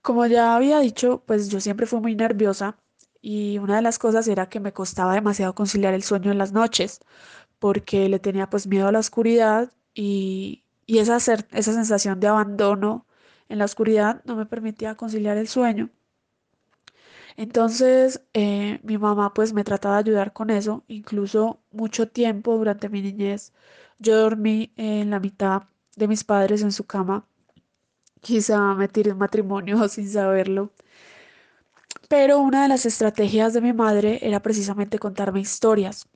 Como 0.00 0.26
ya 0.26 0.56
había 0.56 0.80
dicho, 0.80 1.22
pues 1.26 1.50
yo 1.50 1.60
siempre 1.60 1.86
fui 1.86 2.00
muy 2.00 2.14
nerviosa 2.14 2.78
y 3.28 3.58
una 3.58 3.76
de 3.76 3.82
las 3.82 3.98
cosas 3.98 4.26
era 4.28 4.48
que 4.48 4.58
me 4.60 4.72
costaba 4.72 5.12
demasiado 5.14 5.54
conciliar 5.54 5.92
el 5.94 6.02
sueño 6.02 6.32
en 6.32 6.38
las 6.38 6.52
noches, 6.52 7.00
porque 7.58 8.08
le 8.08 8.20
tenía 8.20 8.50
pues 8.50 8.66
miedo 8.66 8.88
a 8.88 8.92
la 8.92 9.00
oscuridad 9.00 9.72
y, 9.94 10.64
y 10.86 10.98
esa, 11.00 11.16
esa 11.18 11.72
sensación 11.74 12.20
de 12.20 12.28
abandono 12.28 13.06
en 13.50 13.58
la 13.58 13.66
oscuridad 13.66 14.22
no 14.24 14.36
me 14.36 14.46
permitía 14.46 14.96
conciliar 14.96 15.36
el 15.38 15.48
sueño. 15.48 15.90
Entonces 17.36 18.22
eh, 18.34 18.80
mi 18.82 18.98
mamá 18.98 19.32
pues 19.34 19.52
me 19.52 19.64
trataba 19.64 19.96
de 19.96 20.10
ayudar 20.10 20.32
con 20.32 20.50
eso, 20.50 20.84
incluso 20.88 21.60
mucho 21.70 22.08
tiempo 22.08 22.56
durante 22.56 22.88
mi 22.88 23.02
niñez 23.02 23.52
yo 23.98 24.16
dormí 24.18 24.72
en 24.76 25.10
la 25.10 25.20
mitad 25.20 25.64
de 25.96 26.08
mis 26.08 26.24
padres 26.24 26.62
en 26.62 26.72
su 26.72 26.84
cama, 26.86 27.26
quizá 28.20 28.74
me 28.74 28.88
tiré 28.88 29.12
un 29.12 29.18
matrimonio 29.18 29.88
sin 29.88 30.08
saberlo. 30.10 30.72
Pero 32.08 32.38
una 32.40 32.62
de 32.62 32.68
las 32.68 32.86
estrategias 32.86 33.52
de 33.52 33.60
mi 33.60 33.72
madre 33.72 34.18
era 34.22 34.40
precisamente 34.42 34.98
contarme 34.98 35.40
historias. 35.40 36.06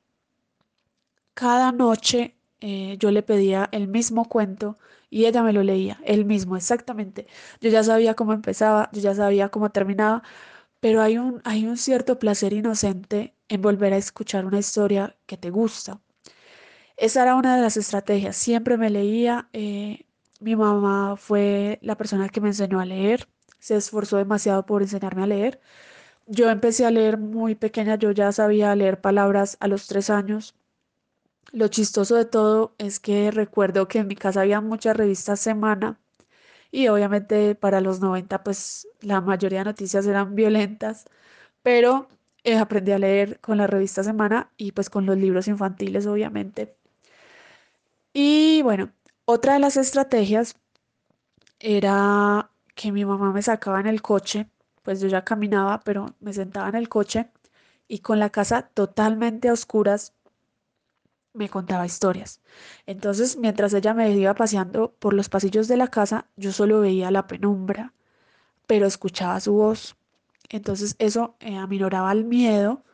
Cada 1.34 1.72
noche 1.72 2.37
eh, 2.61 2.96
yo 2.99 3.11
le 3.11 3.22
pedía 3.22 3.68
el 3.72 3.88
mismo 3.88 4.28
cuento 4.28 4.78
y 5.11 5.26
ella 5.26 5.42
me 5.42 5.52
lo 5.52 5.62
leía, 5.62 6.00
el 6.04 6.25
mismo, 6.25 6.56
exactamente. 6.56 7.26
Yo 7.61 7.70
ya 7.70 7.82
sabía 7.84 8.14
cómo 8.14 8.32
empezaba, 8.32 8.88
yo 8.92 9.00
ya 9.00 9.14
sabía 9.14 9.49
cómo 9.50 9.70
terminaba, 9.70 10.22
pero 10.80 11.02
hay 11.02 11.18
un, 11.18 11.42
un 11.44 11.76
cierto 11.78 12.18
placer 12.18 12.52
inocente 12.54 13.34
en 13.49 13.62
volver 13.62 13.92
a 13.94 13.99
escuchar 13.99 14.46
una 14.46 14.58
historia 14.61 15.16
que 15.26 15.37
te 15.38 15.50
gusta. 15.50 16.00
Esa 16.96 17.22
era 17.22 17.34
una 17.37 17.56
de 17.56 17.62
las 17.62 17.76
estrategias. 17.76 18.37
Siempre 18.37 18.76
me 18.76 18.90
leía. 18.90 19.49
Eh, 19.52 20.06
mi 20.40 20.56
mamá 20.56 21.16
fue 21.16 21.78
la 21.82 21.96
persona 21.96 22.28
que 22.28 22.40
me 22.40 22.49
enseñó 22.49 22.80
a 22.80 22.84
leer. 22.87 23.28
Se 23.62 23.76
esforzó 23.76 24.19
demasiado 24.19 24.66
por 24.66 24.83
enseñarme 24.83 25.23
a 25.25 25.26
leer. 25.28 25.61
Yo 26.26 26.50
empecé 26.50 26.87
a 26.87 26.90
leer 26.92 27.19
muy 27.19 27.54
pequeña. 27.57 27.97
Yo 27.97 28.12
ya 28.12 28.33
sabía 28.33 28.76
leer 28.76 29.00
palabras 29.00 29.57
a 29.61 29.69
los 29.69 29.88
tres 29.88 30.11
años. 30.11 30.57
Lo 31.52 31.69
chistoso 31.69 32.16
de 32.16 32.25
todo 32.25 32.75
es 32.78 33.00
que 33.00 33.31
recuerdo 33.31 33.88
que 33.88 33.99
en 34.00 34.09
mi 34.09 34.16
casa 34.16 34.40
había 34.42 34.61
muchas 34.61 34.97
revistas 34.97 35.40
semana 35.40 36.00
y 36.73 36.88
obviamente 36.88 37.54
para 37.57 37.81
los 37.81 38.00
90 38.00 38.42
pues 38.45 38.88
la 39.02 39.21
mayoría 39.21 39.61
de 39.61 39.66
noticias 39.66 40.07
eran 40.07 40.35
violentas, 40.35 41.07
pero 41.62 42.09
eh, 42.45 42.57
aprendí 42.59 42.92
a 42.92 42.99
leer 42.99 43.40
con 43.40 43.59
la 43.59 43.66
revista 43.69 44.04
semana 44.04 44.52
y 44.59 44.73
pues 44.73 44.90
con 44.90 45.07
los 45.07 45.19
libros 45.19 45.49
infantiles 45.49 46.07
obviamente. 46.07 46.76
Y 48.14 48.62
bueno, 48.62 48.92
otra 49.26 49.54
de 49.54 49.59
las 49.61 49.76
estrategias 49.76 50.57
era 51.61 52.51
que 52.75 52.93
mi 52.93 53.05
mamá 53.05 53.33
me 53.33 53.43
sacaba 53.43 53.81
en 53.81 53.87
el 53.87 54.02
coche, 54.02 54.49
pues 54.83 55.00
yo 55.00 55.09
ya 55.09 55.25
caminaba, 55.25 55.81
pero 55.81 56.07
me 56.21 56.33
sentaba 56.33 56.69
en 56.69 56.76
el 56.76 56.88
coche 56.88 57.31
y 57.88 58.00
con 58.00 58.19
la 58.19 58.31
casa 58.31 58.71
totalmente 58.75 59.49
a 59.49 59.52
oscuras 59.52 60.14
me 61.35 61.49
contaba 61.49 61.87
historias. 61.87 62.41
Entonces, 62.87 63.37
mientras 63.37 63.73
ella 63.75 63.95
me 63.95 64.11
iba 64.12 64.35
paseando 64.35 64.93
por 64.99 65.14
los 65.14 65.29
pasillos 65.29 65.69
de 65.69 65.76
la 65.76 65.88
casa, 65.88 66.26
yo 66.37 66.52
solo 66.52 66.81
veía 66.81 67.11
la 67.11 67.26
penumbra, 67.26 67.95
pero 68.67 68.87
escuchaba 68.87 69.41
su 69.41 69.55
voz. 69.55 69.97
Entonces 70.50 70.97
eso 70.99 71.37
eh, 71.41 71.57
aminoraba 71.57 72.12
el 72.12 72.25
miedo 72.25 72.85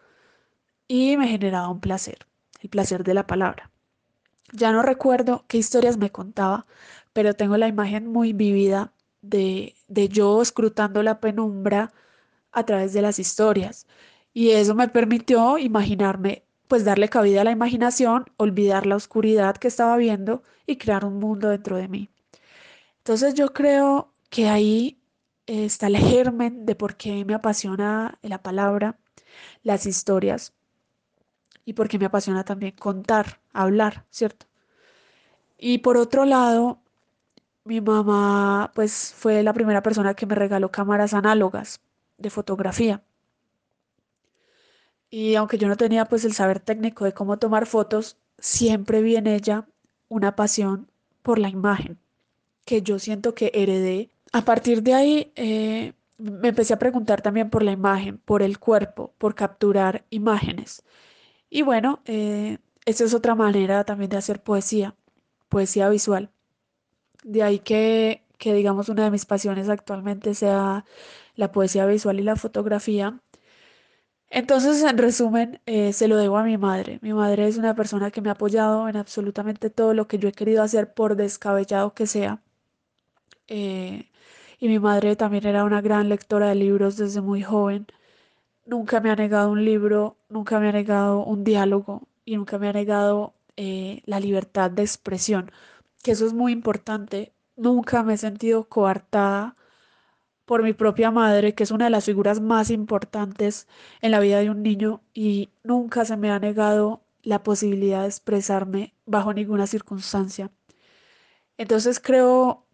y 0.87 1.17
me 1.17 1.29
generaba 1.29 1.69
un 1.69 1.81
placer, 1.81 2.19
el 2.61 2.71
placer 2.71 3.05
de 3.05 3.15
la 3.15 3.27
palabra. 3.27 3.71
Ya 4.53 4.73
no 4.73 4.83
recuerdo 4.83 5.45
qué 5.49 5.59
historias 5.59 5.99
me 5.99 6.11
contaba, 6.11 6.67
pero 7.13 7.35
tengo 7.35 7.57
la 7.57 7.69
imagen 7.69 8.07
muy 8.07 8.33
vivida 8.33 8.93
de, 9.29 9.75
de 9.89 10.09
yo 10.09 10.43
escrutando 10.43 11.03
la 11.03 11.21
penumbra 11.21 11.93
a 12.53 12.65
través 12.65 12.93
de 12.93 13.03
las 13.03 13.19
historias. 13.19 13.87
Y 14.33 14.51
eso 14.51 14.75
me 14.75 14.89
permitió 14.89 15.59
imaginarme 15.59 16.45
pues 16.69 16.85
darle 16.85 17.09
cabida 17.09 17.41
a 17.41 17.45
la 17.45 17.51
imaginación, 17.51 18.27
olvidar 18.37 18.87
la 18.87 18.97
oscuridad 18.97 19.57
que 19.57 19.69
estaba 19.69 19.97
viendo 19.97 20.43
y 20.67 20.77
crear 20.77 21.05
un 21.05 21.19
mundo 21.19 21.49
dentro 21.49 21.77
de 21.77 21.89
mí. 21.89 22.11
Entonces 22.99 23.35
yo 23.35 23.55
creo 23.55 24.13
que 24.29 24.49
ahí 24.49 25.01
está 25.47 25.87
el 25.87 25.97
germen 25.97 26.67
de 26.67 26.75
por 26.75 26.97
qué 26.97 27.25
me 27.25 27.35
apasiona 27.35 28.19
la 28.23 28.43
palabra, 28.43 28.99
las 29.63 29.87
historias 29.87 30.53
y 31.65 31.73
por 31.73 31.89
qué 31.89 31.99
me 31.99 32.07
apasiona 32.07 32.45
también 32.45 32.73
contar, 32.73 33.41
hablar, 33.53 34.05
¿cierto? 34.11 34.47
Y 35.59 35.79
por 35.79 35.97
otro 35.97 36.25
lado, 36.27 36.81
mi 37.69 37.83
mamá 37.83 38.73
pues 38.75 39.13
fue 39.15 39.43
la 39.43 39.53
primera 39.53 39.83
persona 39.83 40.15
que 40.15 40.25
me 40.27 40.35
regaló 40.35 40.71
cámaras 40.71 41.13
análogas 41.13 41.81
de 42.17 42.31
fotografía. 42.31 43.03
Y 45.11 45.35
aunque 45.35 45.59
yo 45.59 45.69
no 45.69 45.77
tenía 45.77 46.07
pues 46.07 46.25
el 46.25 46.33
saber 46.33 46.61
técnico 46.61 47.05
de 47.05 47.13
cómo 47.13 47.39
tomar 47.39 47.67
fotos, 47.67 48.17
siempre 48.39 49.03
vi 49.03 49.17
en 49.17 49.27
ella 49.27 49.69
una 50.09 50.35
pasión 50.35 50.91
por 51.23 51.39
la 51.39 51.51
imagen, 51.51 51.99
que 52.65 52.81
yo 52.81 52.99
siento 52.99 53.35
que 53.35 53.51
heredé. 53.55 54.11
A 54.33 54.45
partir 54.47 54.83
de 54.83 54.95
ahí 54.95 55.33
eh, 55.37 55.93
me 56.17 56.49
empecé 56.49 56.73
a 56.73 56.79
preguntar 56.79 57.21
también 57.21 57.51
por 57.51 57.63
la 57.63 57.73
imagen, 57.73 58.17
por 58.19 58.43
el 58.43 58.59
cuerpo, 58.59 59.13
por 59.19 59.35
capturar 59.35 60.07
imágenes. 60.09 60.85
Y 61.51 61.63
bueno, 61.63 62.01
eh, 62.07 62.59
esa 62.87 63.05
es 63.05 63.13
otra 63.13 63.35
manera 63.35 63.85
también 63.85 64.11
de 64.11 64.17
hacer 64.17 64.43
poesía, 64.43 64.95
poesía 65.51 65.91
visual. 65.91 66.31
De 67.25 67.43
ahí 67.43 67.59
que, 67.61 68.25
que 68.39 68.55
digamos 68.55 68.89
una 68.89 69.05
de 69.05 69.11
mis 69.11 69.27
pasiones 69.27 69.69
actualmente 69.69 70.35
sea 70.35 70.85
la 71.37 71.53
poesía 71.53 71.87
visual 71.87 72.21
y 72.21 72.23
la 72.25 72.37
fotografía 72.37 73.21
entonces, 74.31 74.83
en 74.83 74.99
resumen, 74.99 75.61
eh, 75.67 75.93
se 75.93 76.09
lo 76.09 76.17
debo 76.17 76.39
a 76.39 76.45
mi 76.45 76.57
madre. 76.59 76.99
Mi 77.03 77.13
madre 77.13 77.47
es 77.49 77.57
una 77.57 77.75
persona 77.75 78.11
que 78.11 78.21
me 78.21 78.29
ha 78.29 78.33
apoyado 78.33 78.89
en 78.89 78.97
absolutamente 78.97 79.71
todo 79.71 79.95
lo 79.95 80.07
que 80.09 80.19
yo 80.19 80.29
he 80.29 80.33
querido 80.33 80.63
hacer, 80.63 80.93
por 80.95 81.17
descabellado 81.17 81.95
que 81.95 82.07
sea. 82.07 82.43
Eh, 83.49 84.11
y 84.59 84.69
mi 84.69 84.79
madre 84.79 85.17
también 85.17 85.47
era 85.47 85.65
una 85.65 85.81
gran 85.81 86.09
lectora 86.09 86.49
de 86.49 86.55
libros 86.55 86.97
desde 86.97 87.21
muy 87.21 87.43
joven. 87.43 87.87
Nunca 88.67 89.01
me 89.01 89.11
ha 89.11 89.17
negado 89.17 89.51
un 89.53 89.65
libro, 89.65 90.19
nunca 90.29 90.61
me 90.61 90.69
ha 90.69 90.73
negado 90.73 91.25
un 91.25 91.45
diálogo 91.45 92.09
y 92.25 92.37
nunca 92.37 92.59
me 92.59 92.69
ha 92.69 92.73
negado 92.73 93.35
eh, 93.57 94.03
la 94.07 94.21
libertad 94.21 94.71
de 94.71 94.83
expresión, 94.83 95.53
que 96.03 96.13
eso 96.13 96.27
es 96.27 96.33
muy 96.33 96.53
importante. 96.53 97.33
Nunca 97.57 98.03
me 98.03 98.15
he 98.15 98.19
sentido 98.19 98.69
coartada 98.69 99.57
por 100.45 100.63
mi 100.63 100.73
propia 100.73 101.11
madre, 101.11 101.55
que 101.55 101.65
es 101.65 101.71
una 101.71 101.85
de 101.85 101.91
las 101.91 102.07
figuras 102.07 102.41
más 102.41 102.71
importantes 102.71 103.69
en 104.01 104.13
la 104.13 104.21
vida 104.21 104.41
de 104.41 104.51
un 104.51 104.63
niño 104.63 105.03
y 105.13 105.51
nunca 105.63 106.05
se 106.05 106.17
me 106.17 106.31
ha 106.31 106.39
negado 106.39 107.03
la 107.23 107.43
posibilidad 107.43 108.03
de 108.03 108.09
expresarme 108.09 108.95
bajo 109.05 109.35
ninguna 109.35 109.67
circunstancia. 109.67 110.51
Entonces 111.59 112.01
creo 112.01 112.65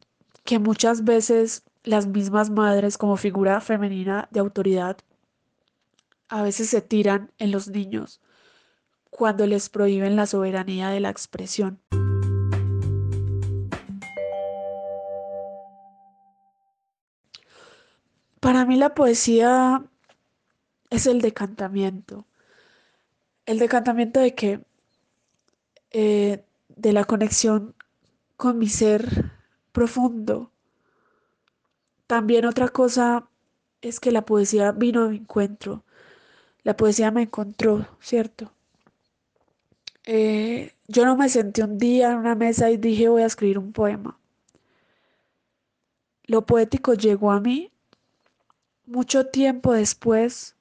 que 0.44 0.58
muchas 0.58 1.04
veces 1.04 1.64
las 1.82 2.06
mismas 2.06 2.50
madres 2.50 2.96
como 2.96 3.16
figura 3.16 3.60
femenina 3.60 4.28
de 4.30 4.40
autoridad 4.40 4.98
a 6.28 6.42
veces 6.42 6.68
se 6.70 6.80
tiran 6.80 7.32
en 7.38 7.50
los 7.50 7.68
niños 7.68 8.20
cuando 9.10 9.46
les 9.46 9.68
prohíben 9.68 10.16
la 10.16 10.26
soberanía 10.26 10.90
de 10.90 11.00
la 11.00 11.10
expresión. 11.10 11.80
Para 18.44 18.66
mí 18.66 18.76
la 18.76 18.94
poesía 18.94 19.83
es 20.90 21.07
el 21.07 21.22
decantamiento. 21.22 22.26
El 23.46 23.59
decantamiento 23.59 24.20
de 24.20 24.35
que, 24.35 24.61
eh, 25.92 26.44
de 26.68 26.92
la 26.92 27.07
conexión 27.07 27.74
con 28.37 28.59
mi 28.59 28.68
ser 28.68 29.33
profundo. 29.72 30.50
También 32.07 32.44
otra 32.44 32.68
cosa 32.68 33.26
es 33.80 33.98
que 33.98 34.12
la 34.12 34.26
poesía 34.26 34.72
vino 34.72 35.04
a 35.04 35.09
mi 35.09 35.16
encuentro. 35.16 35.83
La 36.64 36.76
poesía 36.76 37.11
me 37.11 37.22
encontró, 37.22 37.88
¿cierto? 37.98 38.52
Eh, 40.04 40.74
yo 40.87 41.07
no 41.07 41.16
me 41.16 41.30
senté 41.30 41.64
un 41.64 41.78
día 41.78 42.12
en 42.12 42.18
una 42.18 42.35
mesa 42.35 42.70
y 42.70 42.76
dije 42.76 43.09
voy 43.09 43.22
a 43.22 43.26
escribir 43.26 43.59
un 43.59 43.72
poema. 43.72 44.18
Lo 46.24 46.44
poético 46.44 46.92
llegó 46.92 47.33
a 47.33 47.40
mí 47.40 47.70
mucho 48.87 49.27
tiempo 49.27 49.73
después 49.73 50.57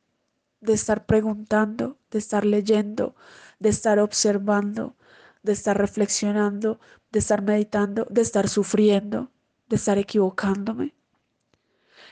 de 0.62 0.74
estar 0.74 1.06
preguntando, 1.06 1.98
de 2.12 2.20
estar 2.20 2.46
leyendo, 2.46 3.16
de 3.60 3.70
estar 3.70 4.00
observando, 4.00 4.96
de 5.44 5.52
estar 5.52 5.78
reflexionando, 5.78 6.80
de 7.12 7.20
estar 7.20 7.42
meditando, 7.42 8.08
de 8.10 8.22
estar 8.22 8.48
sufriendo, 8.48 9.30
de 9.68 9.76
estar 9.76 9.98
equivocándome. 9.98 10.94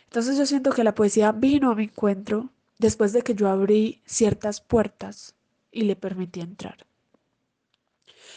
Entonces 0.06 0.38
yo 0.38 0.46
siento 0.46 0.72
que 0.72 0.84
la 0.84 0.96
poesía 0.96 1.32
vino 1.32 1.72
a 1.72 1.76
mi 1.76 1.86
encuentro 1.86 2.50
después 2.78 3.14
de 3.14 3.22
que 3.22 3.36
yo 3.36 3.48
abrí 3.48 4.02
ciertas 4.06 4.60
puertas 4.60 5.36
y 5.72 5.84
le 5.84 5.96
permití 5.96 6.42
entrar. 6.42 6.86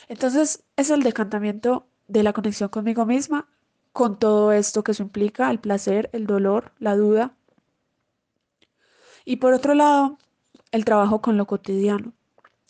Entonces 0.09 0.63
es 0.77 0.91
el 0.91 1.03
decantamiento 1.03 1.89
de 2.07 2.23
la 2.23 2.33
conexión 2.33 2.69
conmigo 2.69 3.07
misma, 3.07 3.49
con 3.93 4.19
todo 4.19 4.53
esto 4.53 4.85
que 4.85 4.93
eso 4.93 5.03
implica, 5.03 5.51
el 5.51 5.59
placer, 5.59 6.11
el 6.13 6.27
dolor, 6.27 6.73
la 6.79 6.97
duda, 6.97 7.35
y 9.25 9.37
por 9.37 9.55
otro 9.55 9.75
lado, 9.75 10.19
el 10.71 10.85
trabajo 10.85 11.21
con 11.21 11.37
lo 11.37 11.47
cotidiano, 11.47 12.13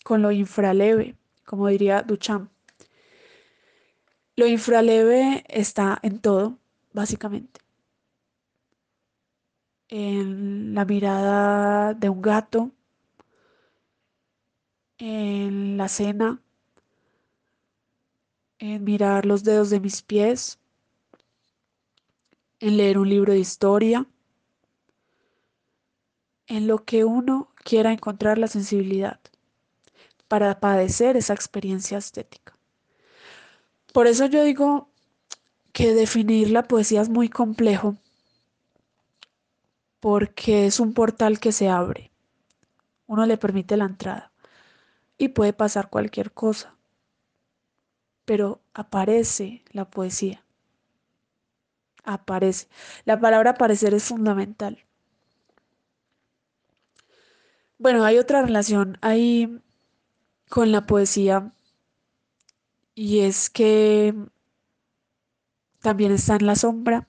con 0.03 0.21
lo 0.21 0.31
infraleve, 0.31 1.15
como 1.45 1.67
diría 1.67 2.01
Duchamp. 2.01 2.51
Lo 4.35 4.47
infraleve 4.47 5.43
está 5.47 5.99
en 6.01 6.19
todo, 6.19 6.57
básicamente. 6.93 7.61
En 9.87 10.73
la 10.73 10.85
mirada 10.85 11.93
de 11.93 12.09
un 12.09 12.21
gato, 12.21 12.71
en 14.97 15.77
la 15.77 15.87
cena, 15.87 16.41
en 18.59 18.83
mirar 18.83 19.25
los 19.25 19.43
dedos 19.43 19.69
de 19.69 19.79
mis 19.79 20.01
pies, 20.01 20.59
en 22.59 22.77
leer 22.77 22.97
un 22.97 23.09
libro 23.09 23.33
de 23.33 23.39
historia, 23.39 24.05
en 26.47 26.67
lo 26.67 26.85
que 26.85 27.03
uno 27.03 27.49
quiera 27.63 27.91
encontrar 27.91 28.37
la 28.37 28.47
sensibilidad 28.47 29.19
para 30.27 30.59
padecer 30.59 31.17
esa 31.17 31.33
experiencia 31.33 31.97
estética. 31.97 32.57
Por 33.93 34.07
eso 34.07 34.25
yo 34.25 34.43
digo 34.43 34.89
que 35.71 35.93
definir 35.93 36.51
la 36.51 36.63
poesía 36.63 37.01
es 37.01 37.09
muy 37.09 37.29
complejo 37.29 37.95
porque 39.99 40.67
es 40.67 40.79
un 40.79 40.93
portal 40.93 41.39
que 41.39 41.51
se 41.51 41.69
abre. 41.69 42.11
Uno 43.07 43.25
le 43.25 43.37
permite 43.37 43.77
la 43.77 43.85
entrada 43.85 44.31
y 45.17 45.29
puede 45.29 45.53
pasar 45.53 45.89
cualquier 45.89 46.31
cosa, 46.31 46.75
pero 48.25 48.61
aparece 48.73 49.63
la 49.71 49.89
poesía. 49.89 50.43
Aparece. 52.03 52.67
La 53.05 53.19
palabra 53.19 53.51
aparecer 53.51 53.93
es 53.93 54.03
fundamental. 54.03 54.85
Bueno, 57.77 58.05
hay 58.05 58.17
otra 58.17 58.41
relación 58.41 58.97
ahí 59.01 59.61
con 60.49 60.71
la 60.71 60.85
poesía 60.85 61.51
y 62.95 63.19
es 63.19 63.49
que 63.49 64.15
también 65.81 66.13
está 66.13 66.35
en 66.37 66.45
la 66.45 66.55
sombra, 66.55 67.05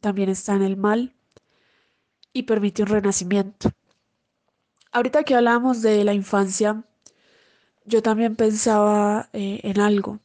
también 0.00 0.30
está 0.30 0.54
en 0.54 0.62
el 0.62 0.78
mal 0.78 1.12
y 2.32 2.44
permite 2.44 2.82
un 2.82 2.88
renacimiento. 2.88 3.72
Ahorita 4.90 5.22
que 5.22 5.34
hablábamos 5.34 5.82
de 5.82 6.02
la 6.02 6.14
infancia, 6.14 6.82
yo 7.84 8.02
también 8.02 8.36
pensaba 8.36 9.28
eh, 9.34 9.60
en 9.64 9.80
algo 9.80 10.18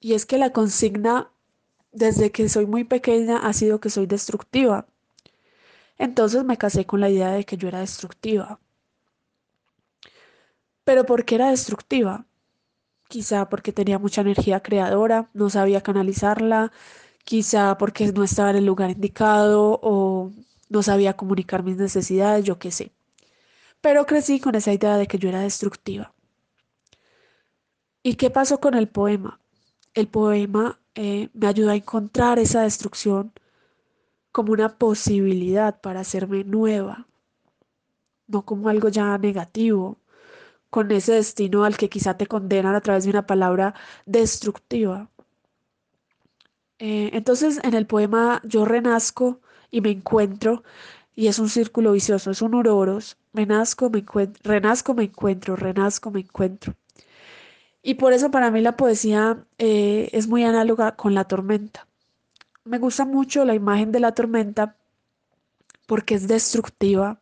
y 0.00 0.14
es 0.14 0.24
que 0.24 0.38
la 0.38 0.52
consigna 0.52 1.30
desde 1.90 2.30
que 2.30 2.48
soy 2.48 2.66
muy 2.66 2.84
pequeña 2.84 3.38
ha 3.38 3.52
sido 3.54 3.80
que 3.80 3.90
soy 3.90 4.06
destructiva. 4.06 4.86
Entonces 5.98 6.44
me 6.44 6.56
casé 6.58 6.86
con 6.86 7.00
la 7.00 7.10
idea 7.10 7.32
de 7.32 7.44
que 7.44 7.56
yo 7.56 7.66
era 7.68 7.80
destructiva 7.80 8.60
pero 10.88 11.04
porque 11.04 11.34
era 11.34 11.50
destructiva. 11.50 12.24
quizá 13.08 13.48
porque 13.50 13.72
tenía 13.72 13.98
mucha 13.98 14.22
energía 14.22 14.60
creadora, 14.62 15.28
no 15.34 15.50
sabía 15.50 15.82
canalizarla, 15.82 16.72
quizá 17.24 17.76
porque 17.76 18.10
no 18.12 18.24
estaba 18.24 18.50
en 18.50 18.56
el 18.56 18.66
lugar 18.66 18.90
indicado 18.90 19.80
o 19.82 20.32
no 20.70 20.82
sabía 20.82 21.14
comunicar 21.14 21.62
mis 21.62 21.76
necesidades, 21.76 22.44
yo 22.46 22.58
qué 22.58 22.70
sé. 22.70 22.92
Pero 23.82 24.06
crecí 24.06 24.40
con 24.40 24.54
esa 24.54 24.72
idea 24.72 24.96
de 24.96 25.06
que 25.06 25.18
yo 25.18 25.28
era 25.28 25.42
destructiva. 25.42 26.14
¿Y 28.02 28.14
qué 28.14 28.30
pasó 28.30 28.58
con 28.58 28.74
el 28.74 28.88
poema? 28.88 29.40
El 29.92 30.08
poema 30.08 30.78
eh, 30.94 31.28
me 31.34 31.48
ayudó 31.48 31.70
a 31.72 31.76
encontrar 31.76 32.38
esa 32.38 32.62
destrucción 32.62 33.32
como 34.32 34.52
una 34.54 34.70
posibilidad 34.78 35.82
para 35.82 36.00
hacerme 36.00 36.44
nueva, 36.44 37.06
no 38.26 38.46
como 38.46 38.70
algo 38.70 38.88
ya 38.88 39.18
negativo, 39.18 39.98
con 40.70 40.90
ese 40.92 41.14
destino 41.14 41.64
al 41.64 41.76
que 41.76 41.88
quizá 41.88 42.16
te 42.16 42.26
condenan 42.26 42.74
a 42.74 42.80
través 42.80 43.04
de 43.04 43.10
una 43.10 43.26
palabra 43.26 43.74
destructiva. 44.06 45.08
Eh, 46.78 47.10
entonces 47.12 47.60
en 47.64 47.74
el 47.74 47.86
poema 47.86 48.40
yo 48.44 48.64
renazco 48.64 49.40
y 49.70 49.80
me 49.80 49.90
encuentro 49.90 50.62
y 51.16 51.26
es 51.26 51.38
un 51.40 51.48
círculo 51.48 51.92
vicioso, 51.92 52.30
es 52.30 52.42
un 52.42 52.54
uroros, 52.54 53.16
me 53.32 53.44
nazco, 53.44 53.90
me 53.90 54.00
encuentro, 54.00 54.40
renazco, 54.44 54.94
me 54.94 55.04
encuentro, 55.04 55.56
renazco, 55.56 56.10
me 56.12 56.20
encuentro. 56.20 56.74
Y 57.82 57.94
por 57.94 58.12
eso 58.12 58.30
para 58.30 58.50
mí 58.50 58.60
la 58.60 58.76
poesía 58.76 59.44
eh, 59.58 60.10
es 60.12 60.28
muy 60.28 60.44
análoga 60.44 60.94
con 60.94 61.14
la 61.14 61.24
tormenta. 61.24 61.88
Me 62.64 62.78
gusta 62.78 63.04
mucho 63.04 63.44
la 63.44 63.54
imagen 63.54 63.92
de 63.92 64.00
la 64.00 64.14
tormenta 64.14 64.76
porque 65.86 66.14
es 66.14 66.28
destructiva, 66.28 67.18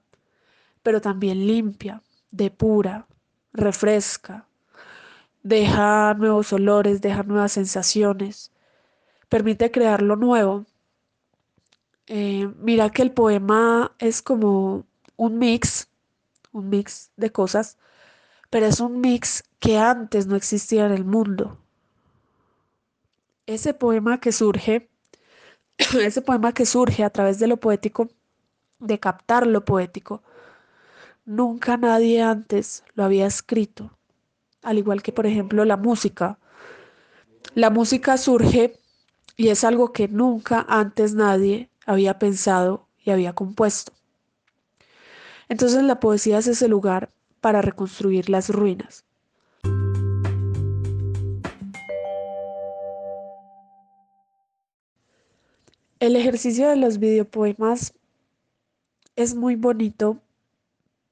pero 0.82 1.00
también 1.00 1.46
limpia, 1.46 2.02
depura, 2.30 3.06
refresca, 3.56 4.46
deja 5.42 6.14
nuevos 6.14 6.52
olores, 6.52 7.00
deja 7.00 7.22
nuevas 7.22 7.52
sensaciones, 7.52 8.52
permite 9.28 9.70
crear 9.70 10.02
lo 10.02 10.16
nuevo. 10.16 10.66
Eh, 12.08 12.48
mira 12.58 12.90
que 12.90 13.02
el 13.02 13.12
poema 13.12 13.92
es 13.98 14.22
como 14.22 14.84
un 15.16 15.38
mix, 15.38 15.88
un 16.52 16.68
mix 16.68 17.10
de 17.16 17.30
cosas, 17.30 17.78
pero 18.50 18.66
es 18.66 18.80
un 18.80 19.00
mix 19.00 19.44
que 19.58 19.78
antes 19.78 20.26
no 20.26 20.36
existía 20.36 20.86
en 20.86 20.92
el 20.92 21.04
mundo. 21.04 21.58
Ese 23.46 23.74
poema 23.74 24.18
que 24.20 24.32
surge, 24.32 24.88
ese 25.78 26.22
poema 26.22 26.52
que 26.52 26.66
surge 26.66 27.04
a 27.04 27.10
través 27.10 27.38
de 27.38 27.46
lo 27.46 27.58
poético, 27.58 28.08
de 28.78 28.98
captar 28.98 29.46
lo 29.46 29.64
poético, 29.64 30.22
Nunca 31.26 31.76
nadie 31.76 32.22
antes 32.22 32.84
lo 32.94 33.02
había 33.02 33.26
escrito, 33.26 33.90
al 34.62 34.78
igual 34.78 35.02
que 35.02 35.12
por 35.12 35.26
ejemplo 35.26 35.64
la 35.64 35.76
música. 35.76 36.38
La 37.54 37.68
música 37.68 38.16
surge 38.16 38.78
y 39.36 39.48
es 39.48 39.64
algo 39.64 39.92
que 39.92 40.06
nunca 40.06 40.64
antes 40.68 41.14
nadie 41.14 41.68
había 41.84 42.20
pensado 42.20 42.86
y 43.04 43.10
había 43.10 43.32
compuesto. 43.32 43.92
Entonces 45.48 45.82
la 45.82 45.98
poesía 45.98 46.38
es 46.38 46.46
ese 46.46 46.68
lugar 46.68 47.10
para 47.40 47.60
reconstruir 47.60 48.30
las 48.30 48.48
ruinas. 48.48 49.04
El 55.98 56.14
ejercicio 56.14 56.68
de 56.68 56.76
los 56.76 57.00
videopoemas 57.00 57.94
es 59.16 59.34
muy 59.34 59.56
bonito 59.56 60.20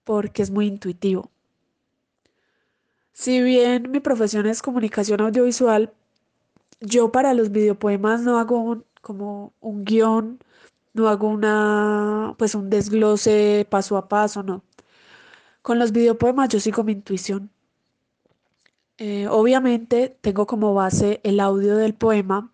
porque 0.05 0.43
es 0.43 0.51
muy 0.51 0.67
intuitivo. 0.67 1.31
Si 3.13 3.43
bien 3.43 3.91
mi 3.91 4.01
profesión 4.01 4.47
es 4.47 4.63
comunicación 4.63 5.21
audiovisual, 5.21 5.93
yo 6.81 7.13
para 7.13 7.35
los 7.35 7.51
videopoemas 7.53 8.23
no 8.23 8.39
hago 8.39 8.85
como 9.01 9.53
un 9.61 9.85
guion, 9.85 10.41
no 10.95 11.09
hago 11.09 11.29
una, 11.29 12.35
pues 12.39 12.55
un 12.55 12.71
desglose 12.71 13.67
paso 13.71 13.97
a 13.97 14.09
paso, 14.09 14.43
no. 14.43 14.65
Con 15.63 15.79
los 15.79 15.93
videopoemas 15.93 16.49
yo 16.51 16.61
sigo 16.61 16.85
mi 16.85 16.93
intuición. 16.93 17.51
Eh, 18.99 19.27
obviamente 19.29 20.17
tengo 20.21 20.47
como 20.47 20.75
base 20.75 21.21
el 21.25 21.41
audio 21.41 21.77
del 21.77 21.95
poema, 21.95 22.53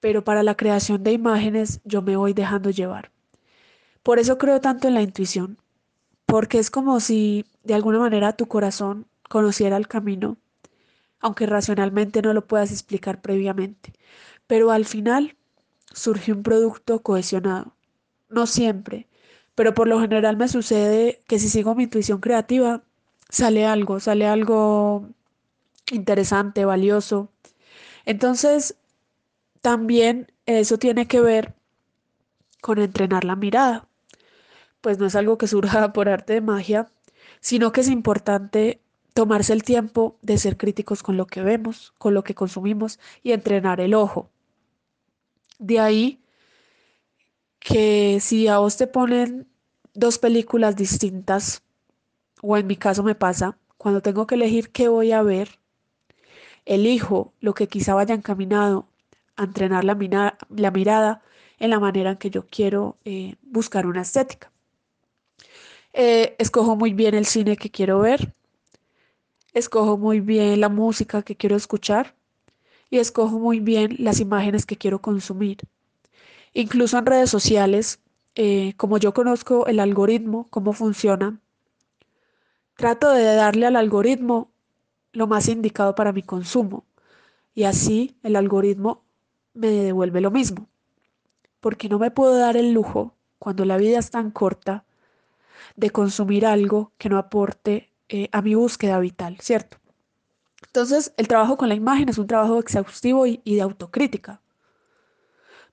pero 0.00 0.24
para 0.24 0.42
la 0.42 0.56
creación 0.56 1.02
de 1.02 1.12
imágenes 1.12 1.80
yo 1.84 2.02
me 2.02 2.16
voy 2.16 2.34
dejando 2.34 2.70
llevar. 2.70 3.10
Por 4.02 4.18
eso 4.18 4.38
creo 4.38 4.60
tanto 4.60 4.88
en 4.88 4.94
la 4.94 5.02
intuición 5.02 5.58
porque 6.26 6.58
es 6.58 6.70
como 6.70 7.00
si 7.00 7.44
de 7.62 7.74
alguna 7.74 7.98
manera 7.98 8.34
tu 8.34 8.46
corazón 8.46 9.06
conociera 9.28 9.76
el 9.76 9.88
camino, 9.88 10.36
aunque 11.20 11.46
racionalmente 11.46 12.22
no 12.22 12.32
lo 12.34 12.46
puedas 12.46 12.70
explicar 12.72 13.20
previamente. 13.22 13.92
Pero 14.46 14.70
al 14.70 14.84
final 14.84 15.36
surge 15.92 16.32
un 16.32 16.42
producto 16.42 17.02
cohesionado. 17.02 17.74
No 18.28 18.46
siempre, 18.46 19.08
pero 19.54 19.74
por 19.74 19.88
lo 19.88 20.00
general 20.00 20.36
me 20.36 20.48
sucede 20.48 21.22
que 21.28 21.38
si 21.38 21.48
sigo 21.48 21.74
mi 21.74 21.84
intuición 21.84 22.20
creativa, 22.20 22.82
sale 23.28 23.66
algo, 23.66 24.00
sale 24.00 24.26
algo 24.26 25.08
interesante, 25.90 26.64
valioso. 26.64 27.30
Entonces, 28.06 28.76
también 29.60 30.32
eso 30.46 30.78
tiene 30.78 31.06
que 31.06 31.20
ver 31.20 31.54
con 32.60 32.78
entrenar 32.78 33.24
la 33.24 33.36
mirada 33.36 33.88
pues 34.84 34.98
no 34.98 35.06
es 35.06 35.16
algo 35.16 35.38
que 35.38 35.46
surja 35.48 35.92
por 35.94 36.10
arte 36.10 36.34
de 36.34 36.40
magia, 36.42 36.92
sino 37.40 37.72
que 37.72 37.80
es 37.80 37.88
importante 37.88 38.82
tomarse 39.14 39.54
el 39.54 39.62
tiempo 39.62 40.18
de 40.20 40.36
ser 40.36 40.58
críticos 40.58 41.02
con 41.02 41.16
lo 41.16 41.26
que 41.26 41.40
vemos, 41.42 41.94
con 41.96 42.12
lo 42.12 42.22
que 42.22 42.34
consumimos 42.34 43.00
y 43.22 43.32
entrenar 43.32 43.80
el 43.80 43.94
ojo. 43.94 44.28
De 45.58 45.80
ahí 45.80 46.20
que 47.60 48.18
si 48.20 48.46
a 48.46 48.58
vos 48.58 48.76
te 48.76 48.86
ponen 48.86 49.48
dos 49.94 50.18
películas 50.18 50.76
distintas, 50.76 51.62
o 52.42 52.58
en 52.58 52.66
mi 52.66 52.76
caso 52.76 53.02
me 53.02 53.14
pasa, 53.14 53.56
cuando 53.78 54.02
tengo 54.02 54.26
que 54.26 54.34
elegir 54.34 54.70
qué 54.70 54.88
voy 54.88 55.12
a 55.12 55.22
ver, 55.22 55.60
elijo 56.66 57.32
lo 57.40 57.54
que 57.54 57.68
quizá 57.68 57.94
vaya 57.94 58.14
encaminado 58.14 58.86
a 59.36 59.44
entrenar 59.44 59.84
la, 59.84 59.94
mirada 59.94 61.22
en 61.58 61.70
la 61.70 61.80
manera 61.80 62.10
en 62.10 62.16
que 62.18 62.28
yo 62.28 62.46
quiero 62.46 62.98
eh, 63.06 63.36
buscar 63.40 63.86
una 63.86 64.02
estética. 64.02 64.53
Eh, 65.96 66.34
escojo 66.38 66.74
muy 66.74 66.92
bien 66.92 67.14
el 67.14 67.24
cine 67.24 67.56
que 67.56 67.70
quiero 67.70 68.00
ver, 68.00 68.34
escojo 69.52 69.96
muy 69.96 70.18
bien 70.18 70.60
la 70.60 70.68
música 70.68 71.22
que 71.22 71.36
quiero 71.36 71.54
escuchar 71.54 72.16
y 72.90 72.98
escojo 72.98 73.38
muy 73.38 73.60
bien 73.60 73.94
las 74.00 74.18
imágenes 74.18 74.66
que 74.66 74.76
quiero 74.76 75.00
consumir. 75.00 75.58
Incluso 76.52 76.98
en 76.98 77.06
redes 77.06 77.30
sociales, 77.30 78.00
eh, 78.34 78.74
como 78.76 78.98
yo 78.98 79.14
conozco 79.14 79.68
el 79.68 79.78
algoritmo, 79.78 80.48
cómo 80.50 80.72
funciona, 80.72 81.40
trato 82.76 83.12
de 83.12 83.36
darle 83.36 83.66
al 83.66 83.76
algoritmo 83.76 84.50
lo 85.12 85.28
más 85.28 85.48
indicado 85.48 85.94
para 85.94 86.12
mi 86.12 86.24
consumo 86.24 86.86
y 87.54 87.64
así 87.64 88.16
el 88.24 88.34
algoritmo 88.34 89.04
me 89.52 89.68
devuelve 89.68 90.20
lo 90.20 90.32
mismo. 90.32 90.66
Porque 91.60 91.88
no 91.88 92.00
me 92.00 92.10
puedo 92.10 92.36
dar 92.36 92.56
el 92.56 92.72
lujo, 92.72 93.14
cuando 93.38 93.64
la 93.64 93.76
vida 93.76 94.00
es 94.00 94.10
tan 94.10 94.32
corta, 94.32 94.84
de 95.76 95.90
consumir 95.90 96.46
algo 96.46 96.92
que 96.98 97.08
no 97.08 97.18
aporte 97.18 97.90
eh, 98.08 98.28
a 98.32 98.42
mi 98.42 98.54
búsqueda 98.54 98.98
vital, 99.00 99.38
¿cierto? 99.40 99.78
Entonces, 100.66 101.12
el 101.16 101.28
trabajo 101.28 101.56
con 101.56 101.68
la 101.68 101.74
imagen 101.74 102.08
es 102.08 102.18
un 102.18 102.26
trabajo 102.26 102.58
exhaustivo 102.58 103.26
y, 103.26 103.40
de 103.44 103.60
autocrítica. 103.60 104.40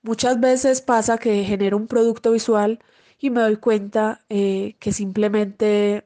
Muchas 0.03 0.39
veces 0.39 0.81
pasa 0.81 1.17
que 1.17 1.43
genero 1.43 1.77
un 1.77 1.87
producto 1.87 2.31
visual 2.31 2.79
y 3.19 3.29
me 3.29 3.41
doy 3.41 3.57
cuenta 3.57 4.21
eh, 4.29 4.75
que 4.79 4.91
simplemente 4.91 6.05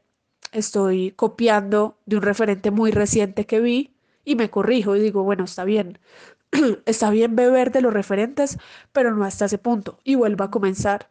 estoy 0.51 1.11
copiando 1.11 1.97
de 2.05 2.17
un 2.17 2.21
referente 2.21 2.71
muy 2.71 2.91
reciente 2.91 3.45
que 3.45 3.59
vi 3.59 3.95
y 4.23 4.35
me 4.35 4.49
corrijo 4.49 4.95
y 4.95 5.01
digo, 5.01 5.23
bueno, 5.23 5.43
está 5.45 5.63
bien, 5.63 5.99
está 6.85 7.09
bien 7.09 7.35
beber 7.35 7.71
de 7.71 7.81
los 7.81 7.93
referentes, 7.93 8.57
pero 8.91 9.15
no 9.15 9.23
hasta 9.23 9.45
ese 9.45 9.57
punto 9.57 9.99
y 10.03 10.15
vuelvo 10.15 10.43
a 10.43 10.51
comenzar. 10.51 11.09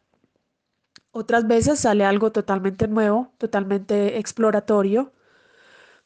Otras 1.14 1.46
veces 1.46 1.78
sale 1.80 2.04
algo 2.04 2.32
totalmente 2.32 2.88
nuevo, 2.88 3.32
totalmente 3.38 4.18
exploratorio. 4.18 5.12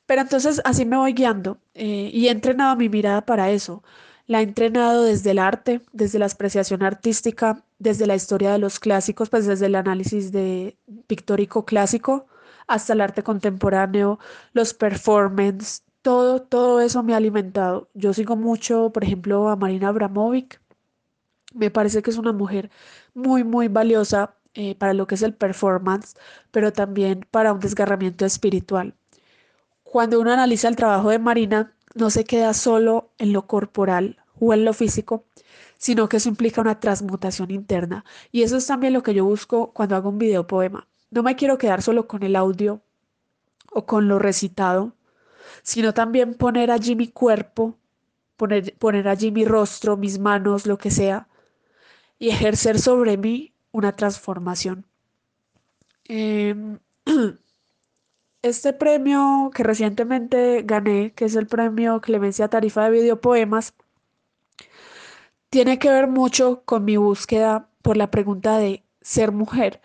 Pero 0.06 0.22
entonces 0.22 0.60
así 0.64 0.84
me 0.86 0.96
voy 0.96 1.12
guiando 1.14 1.58
eh, 1.74 2.10
y 2.12 2.28
he 2.28 2.30
entrenado 2.30 2.76
mi 2.76 2.88
mirada 2.88 3.22
para 3.26 3.50
eso. 3.50 3.82
La 4.26 4.40
he 4.40 4.44
entrenado 4.44 5.04
desde 5.04 5.30
el 5.32 5.38
arte, 5.38 5.80
desde 5.92 6.18
la 6.18 6.26
apreciación 6.26 6.82
artística, 6.82 7.64
desde 7.78 8.06
la 8.06 8.16
historia 8.16 8.52
de 8.52 8.58
los 8.58 8.80
clásicos, 8.80 9.30
pues 9.30 9.46
desde 9.46 9.66
el 9.66 9.76
análisis 9.76 10.30
de 10.32 10.76
pictórico 11.06 11.64
clásico 11.64 12.26
hasta 12.66 12.92
el 12.92 13.00
arte 13.00 13.22
contemporáneo, 13.22 14.18
los 14.52 14.74
performances, 14.74 15.84
todo, 16.02 16.42
todo 16.42 16.80
eso 16.80 17.02
me 17.02 17.14
ha 17.14 17.16
alimentado. 17.18 17.88
Yo 17.94 18.12
sigo 18.12 18.36
mucho, 18.36 18.90
por 18.92 19.04
ejemplo, 19.04 19.48
a 19.48 19.56
Marina 19.56 19.88
Abramovic. 19.88 20.60
Me 21.54 21.70
parece 21.70 22.02
que 22.02 22.10
es 22.10 22.18
una 22.18 22.32
mujer 22.32 22.70
muy, 23.14 23.44
muy 23.44 23.68
valiosa 23.68 24.37
eh, 24.60 24.74
para 24.74 24.92
lo 24.92 25.06
que 25.06 25.14
es 25.14 25.22
el 25.22 25.34
performance, 25.34 26.16
pero 26.50 26.72
también 26.72 27.24
para 27.30 27.52
un 27.52 27.60
desgarramiento 27.60 28.26
espiritual. 28.26 28.96
Cuando 29.84 30.18
uno 30.18 30.32
analiza 30.32 30.66
el 30.66 30.74
trabajo 30.74 31.10
de 31.10 31.20
Marina, 31.20 31.76
no 31.94 32.10
se 32.10 32.24
queda 32.24 32.52
solo 32.54 33.12
en 33.18 33.32
lo 33.32 33.46
corporal 33.46 34.16
o 34.40 34.52
en 34.52 34.64
lo 34.64 34.72
físico, 34.72 35.26
sino 35.76 36.08
que 36.08 36.16
eso 36.16 36.28
implica 36.28 36.60
una 36.60 36.80
transmutación 36.80 37.52
interna. 37.52 38.04
Y 38.32 38.42
eso 38.42 38.56
es 38.56 38.66
también 38.66 38.94
lo 38.94 39.04
que 39.04 39.14
yo 39.14 39.24
busco 39.24 39.72
cuando 39.72 39.94
hago 39.94 40.08
un 40.08 40.18
video 40.18 40.48
poema. 40.48 40.88
No 41.12 41.22
me 41.22 41.36
quiero 41.36 41.56
quedar 41.56 41.80
solo 41.80 42.08
con 42.08 42.24
el 42.24 42.34
audio 42.34 42.82
o 43.70 43.86
con 43.86 44.08
lo 44.08 44.18
recitado, 44.18 44.92
sino 45.62 45.94
también 45.94 46.34
poner 46.34 46.72
allí 46.72 46.96
mi 46.96 47.06
cuerpo, 47.06 47.76
poner, 48.36 48.74
poner 48.76 49.06
allí 49.06 49.30
mi 49.30 49.44
rostro, 49.44 49.96
mis 49.96 50.18
manos, 50.18 50.66
lo 50.66 50.78
que 50.78 50.90
sea, 50.90 51.28
y 52.18 52.30
ejercer 52.30 52.80
sobre 52.80 53.16
mí 53.16 53.52
una 53.72 53.92
transformación. 53.92 54.84
Em, 56.04 56.78
este 58.42 58.72
premio 58.72 59.50
que 59.54 59.62
recientemente 59.62 60.62
gané, 60.62 61.12
que 61.12 61.26
es 61.26 61.36
el 61.36 61.46
premio 61.46 62.00
Clemencia 62.00 62.48
Tarifa 62.48 62.84
de 62.84 62.90
Videopoemas, 62.90 63.74
tiene 65.50 65.78
que 65.78 65.90
ver 65.90 66.08
mucho 66.08 66.62
con 66.64 66.84
mi 66.84 66.96
búsqueda 66.96 67.68
por 67.82 67.96
la 67.96 68.10
pregunta 68.10 68.58
de 68.58 68.84
ser 69.00 69.32
mujer. 69.32 69.80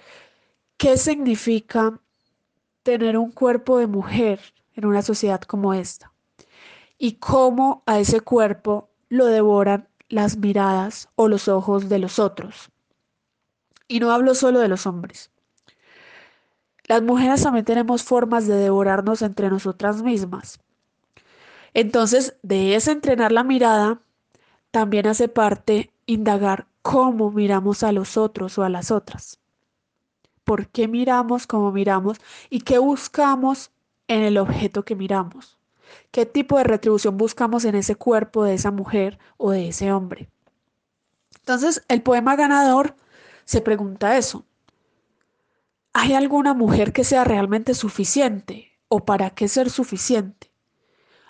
¿Qué 0.77 0.97
significa 0.97 1.99
tener 2.83 3.17
un 3.17 3.31
cuerpo 3.31 3.77
de 3.77 3.87
mujer 3.87 4.41
en 4.75 4.85
una 4.85 5.01
sociedad 5.01 5.41
como 5.41 5.73
esta? 5.73 6.11
Y 6.97 7.13
cómo 7.13 7.83
a 7.85 7.99
ese 7.99 8.21
cuerpo 8.21 8.89
lo 9.09 9.25
devoran 9.27 9.87
las 10.09 10.37
miradas 10.37 11.09
o 11.15 11.27
los 11.27 11.47
ojos 11.47 11.89
de 11.89 11.99
los 11.99 12.19
otros. 12.19 12.72
Y 13.93 13.99
no 13.99 14.11
hablo 14.11 14.33
solo 14.33 14.59
de 14.59 14.67
los 14.67 14.87
hombres. 14.87 15.29
Las 16.85 17.03
mujeres 17.03 17.43
también 17.43 17.63
tenemos 17.63 18.01
formas 18.01 18.47
de 18.47 18.55
devorarnos 18.55 19.21
entre 19.21 19.51
nosotras 19.51 20.01
mismas. 20.01 20.59
Entonces, 21.75 22.35
de 22.41 22.73
ese 22.73 22.91
entrenar 22.91 23.31
la 23.31 23.43
mirada, 23.43 24.01
también 24.71 25.05
hace 25.05 25.27
parte 25.27 25.93
indagar 26.07 26.65
cómo 26.81 27.29
miramos 27.29 27.83
a 27.83 27.91
los 27.91 28.17
otros 28.17 28.57
o 28.57 28.63
a 28.63 28.69
las 28.69 28.89
otras. 28.89 29.37
¿Por 30.43 30.69
qué 30.69 30.87
miramos 30.87 31.45
como 31.45 31.71
miramos 31.71 32.17
y 32.49 32.61
qué 32.61 32.79
buscamos 32.79 33.69
en 34.07 34.23
el 34.23 34.39
objeto 34.39 34.83
que 34.85 34.95
miramos? 34.95 35.59
¿Qué 36.09 36.25
tipo 36.25 36.57
de 36.57 36.63
retribución 36.63 37.15
buscamos 37.15 37.63
en 37.63 37.75
ese 37.75 37.95
cuerpo 37.95 38.43
de 38.43 38.55
esa 38.55 38.71
mujer 38.71 39.19
o 39.37 39.51
de 39.51 39.67
ese 39.67 39.93
hombre? 39.93 40.31
Entonces, 41.41 41.83
el 41.89 42.01
poema 42.01 42.35
ganador 42.35 42.95
se 43.45 43.61
pregunta 43.61 44.17
eso. 44.17 44.45
¿Hay 45.93 46.13
alguna 46.13 46.53
mujer 46.53 46.91
que 46.91 47.03
sea 47.03 47.23
realmente 47.23 47.73
suficiente? 47.73 48.71
¿O 48.87 49.05
para 49.05 49.29
qué 49.29 49.47
ser 49.47 49.69
suficiente? 49.69 50.51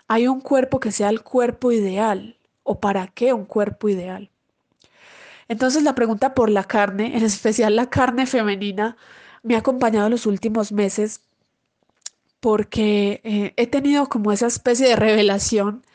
¿Hay 0.07 0.27
un 0.27 0.41
cuerpo 0.41 0.79
que 0.79 0.91
sea 0.91 1.09
el 1.09 1.21
cuerpo 1.21 1.71
ideal? 1.71 2.37
¿O 2.63 2.79
para 2.79 3.07
qué 3.07 3.33
un 3.33 3.45
cuerpo 3.45 3.89
ideal? 3.89 4.29
Entonces 5.47 5.83
la 5.83 5.95
pregunta 5.95 6.33
por 6.33 6.49
la 6.49 6.63
carne, 6.63 7.17
en 7.17 7.23
especial 7.23 7.75
la 7.75 7.89
carne 7.89 8.25
femenina, 8.25 8.95
me 9.43 9.55
ha 9.55 9.59
acompañado 9.59 10.09
los 10.09 10.25
últimos 10.25 10.71
meses 10.71 11.21
porque 12.39 13.21
eh, 13.23 13.53
he 13.55 13.67
tenido 13.67 14.07
como 14.09 14.31
esa 14.31 14.47
especie 14.47 14.87
de 14.87 14.95
revelación 14.95 15.85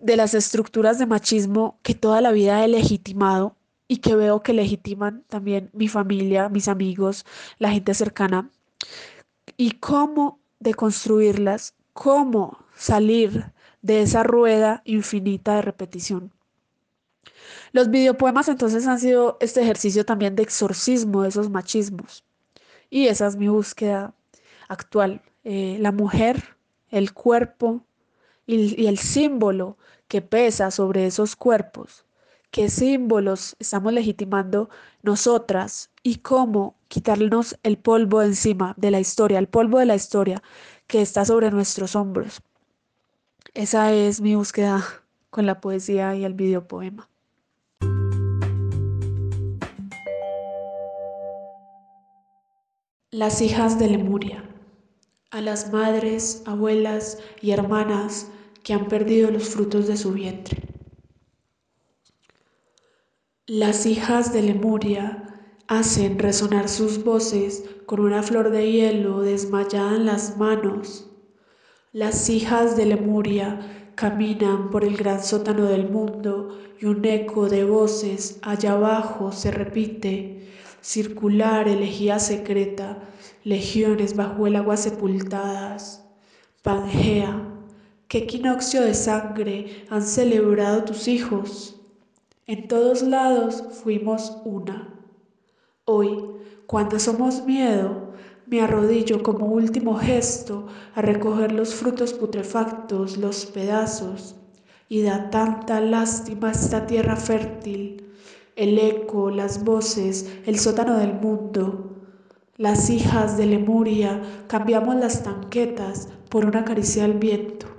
de 0.00 0.16
las 0.16 0.34
estructuras 0.34 0.98
de 0.98 1.06
machismo 1.06 1.78
que 1.82 1.94
toda 1.94 2.20
la 2.20 2.32
vida 2.32 2.64
he 2.64 2.68
legitimado 2.68 3.56
y 3.94 3.98
que 3.98 4.16
veo 4.16 4.42
que 4.42 4.52
legitiman 4.52 5.22
también 5.28 5.70
mi 5.72 5.86
familia, 5.86 6.48
mis 6.48 6.66
amigos, 6.66 7.24
la 7.60 7.70
gente 7.70 7.94
cercana, 7.94 8.50
y 9.56 9.70
cómo 9.78 10.40
deconstruirlas, 10.58 11.74
cómo 11.92 12.58
salir 12.74 13.52
de 13.82 14.02
esa 14.02 14.24
rueda 14.24 14.82
infinita 14.84 15.54
de 15.54 15.62
repetición. 15.62 16.32
Los 17.70 17.88
videopoemas 17.88 18.48
entonces 18.48 18.84
han 18.88 18.98
sido 18.98 19.36
este 19.40 19.62
ejercicio 19.62 20.04
también 20.04 20.34
de 20.34 20.42
exorcismo 20.42 21.22
de 21.22 21.28
esos 21.28 21.48
machismos. 21.48 22.24
Y 22.90 23.06
esa 23.06 23.28
es 23.28 23.36
mi 23.36 23.46
búsqueda 23.46 24.12
actual. 24.66 25.22
Eh, 25.44 25.76
la 25.78 25.92
mujer, 25.92 26.56
el 26.90 27.12
cuerpo 27.12 27.84
y, 28.44 28.82
y 28.82 28.88
el 28.88 28.98
símbolo 28.98 29.78
que 30.08 30.20
pesa 30.20 30.72
sobre 30.72 31.06
esos 31.06 31.36
cuerpos. 31.36 32.03
¿Qué 32.54 32.70
símbolos 32.70 33.56
estamos 33.58 33.92
legitimando 33.92 34.70
nosotras 35.02 35.90
y 36.04 36.18
cómo 36.18 36.76
quitarnos 36.86 37.58
el 37.64 37.78
polvo 37.78 38.22
encima 38.22 38.74
de 38.76 38.92
la 38.92 39.00
historia, 39.00 39.40
el 39.40 39.48
polvo 39.48 39.80
de 39.80 39.86
la 39.86 39.96
historia 39.96 40.40
que 40.86 41.02
está 41.02 41.24
sobre 41.24 41.50
nuestros 41.50 41.96
hombros? 41.96 42.42
Esa 43.54 43.92
es 43.92 44.20
mi 44.20 44.36
búsqueda 44.36 44.84
con 45.30 45.46
la 45.46 45.60
poesía 45.60 46.14
y 46.14 46.24
el 46.24 46.34
videopoema. 46.34 47.08
Las 53.10 53.40
hijas 53.40 53.80
de 53.80 53.88
Lemuria. 53.88 54.48
A 55.32 55.40
las 55.40 55.72
madres, 55.72 56.44
abuelas 56.46 57.18
y 57.42 57.50
hermanas 57.50 58.28
que 58.62 58.74
han 58.74 58.86
perdido 58.86 59.32
los 59.32 59.48
frutos 59.48 59.88
de 59.88 59.96
su 59.96 60.12
vientre. 60.12 60.73
Las 63.46 63.86
hijas 63.86 64.32
de 64.32 64.42
Lemuria 64.42 65.22
hacen 65.68 66.18
resonar 66.18 66.68
sus 66.68 67.04
voces 67.04 67.64
con 67.86 68.00
una 68.00 68.22
flor 68.22 68.50
de 68.50 68.70
hielo 68.70 69.20
desmayada 69.20 69.96
en 69.96 70.06
las 70.06 70.36
manos 70.36 71.10
las 71.94 72.28
hijas 72.28 72.76
de 72.76 72.86
Lemuria 72.86 73.92
caminan 73.94 74.70
por 74.70 74.82
el 74.84 74.96
gran 74.96 75.22
sótano 75.22 75.66
del 75.66 75.88
mundo 75.88 76.58
y 76.80 76.86
un 76.86 77.04
eco 77.04 77.48
de 77.48 77.64
voces 77.64 78.40
allá 78.42 78.72
abajo 78.72 79.30
se 79.30 79.52
repite. 79.52 80.48
Circular 80.80 81.68
elegía 81.68 82.18
secreta, 82.18 82.98
legiones 83.44 84.16
bajo 84.16 84.48
el 84.48 84.56
agua 84.56 84.76
sepultadas. 84.76 86.04
Pangea, 86.62 87.48
qué 88.08 88.18
equinoccio 88.18 88.82
de 88.82 88.94
sangre 88.94 89.84
han 89.88 90.02
celebrado 90.02 90.82
tus 90.82 91.06
hijos. 91.06 91.73
En 92.46 92.68
todos 92.68 93.00
lados 93.00 93.64
fuimos 93.82 94.36
una. 94.44 95.00
Hoy, 95.86 96.22
cuando 96.66 96.98
somos 96.98 97.46
miedo, 97.46 98.12
me 98.46 98.60
arrodillo 98.60 99.22
como 99.22 99.46
último 99.46 99.96
gesto 99.96 100.66
a 100.94 101.00
recoger 101.00 101.52
los 101.52 101.74
frutos 101.74 102.12
putrefactos, 102.12 103.16
los 103.16 103.46
pedazos, 103.46 104.36
y 104.90 105.00
da 105.00 105.30
tanta 105.30 105.80
lástima 105.80 106.50
esta 106.50 106.86
tierra 106.86 107.16
fértil, 107.16 108.12
el 108.56 108.78
eco, 108.78 109.30
las 109.30 109.64
voces, 109.64 110.30
el 110.44 110.58
sótano 110.58 110.98
del 110.98 111.14
mundo. 111.14 111.96
Las 112.58 112.90
hijas 112.90 113.38
de 113.38 113.46
Lemuria 113.46 114.20
cambiamos 114.48 114.96
las 114.96 115.22
tanquetas 115.22 116.10
por 116.28 116.44
una 116.44 116.62
caricia 116.66 117.06
al 117.06 117.14
viento. 117.14 117.73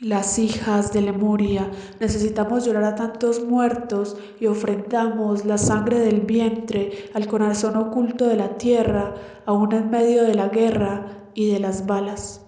Las 0.00 0.38
hijas 0.38 0.92
de 0.92 1.00
Lemuria 1.00 1.70
necesitamos 2.00 2.66
llorar 2.66 2.84
a 2.84 2.94
tantos 2.96 3.42
muertos 3.42 4.18
y 4.38 4.44
ofrendamos 4.44 5.46
la 5.46 5.56
sangre 5.56 6.00
del 6.00 6.20
vientre 6.20 7.08
al 7.14 7.26
corazón 7.26 7.76
oculto 7.76 8.28
de 8.28 8.36
la 8.36 8.58
tierra, 8.58 9.14
aún 9.46 9.72
en 9.72 9.88
medio 9.88 10.24
de 10.24 10.34
la 10.34 10.50
guerra 10.50 11.30
y 11.32 11.50
de 11.50 11.60
las 11.60 11.86
balas. 11.86 12.44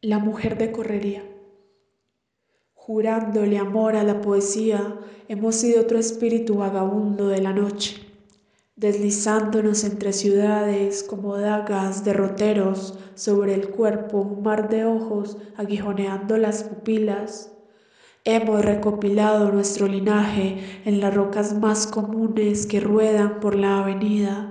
La 0.00 0.18
mujer 0.18 0.58
de 0.58 0.72
correría. 0.72 1.22
Jurándole 2.74 3.58
amor 3.58 3.94
a 3.94 4.02
la 4.02 4.20
poesía, 4.20 4.98
hemos 5.28 5.54
sido 5.54 5.82
otro 5.82 6.00
espíritu 6.00 6.56
vagabundo 6.56 7.28
de 7.28 7.40
la 7.40 7.52
noche 7.52 8.11
deslizándonos 8.76 9.84
entre 9.84 10.12
ciudades 10.12 11.02
como 11.02 11.36
dagas 11.36 12.04
derroteros 12.04 12.98
sobre 13.14 13.54
el 13.54 13.68
cuerpo, 13.68 14.18
un 14.18 14.42
mar 14.42 14.70
de 14.70 14.86
ojos 14.86 15.36
aguijoneando 15.56 16.38
las 16.38 16.64
pupilas. 16.64 17.52
Hemos 18.24 18.64
recopilado 18.64 19.52
nuestro 19.52 19.86
linaje 19.88 20.82
en 20.84 21.00
las 21.00 21.14
rocas 21.14 21.58
más 21.58 21.86
comunes 21.86 22.66
que 22.66 22.80
ruedan 22.80 23.40
por 23.40 23.56
la 23.56 23.80
avenida. 23.80 24.48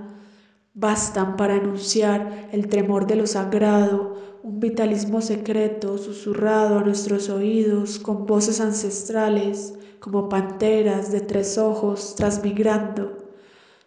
Bastan 0.74 1.36
para 1.36 1.54
anunciar 1.54 2.48
el 2.52 2.68
tremor 2.68 3.06
de 3.06 3.16
lo 3.16 3.26
sagrado, 3.26 4.38
un 4.42 4.60
vitalismo 4.60 5.20
secreto 5.20 5.98
susurrado 5.98 6.78
a 6.78 6.82
nuestros 6.82 7.28
oídos 7.28 7.98
con 7.98 8.26
voces 8.26 8.60
ancestrales 8.60 9.74
como 10.00 10.28
panteras 10.28 11.12
de 11.12 11.20
tres 11.20 11.58
ojos 11.58 12.14
transmigrando 12.16 13.21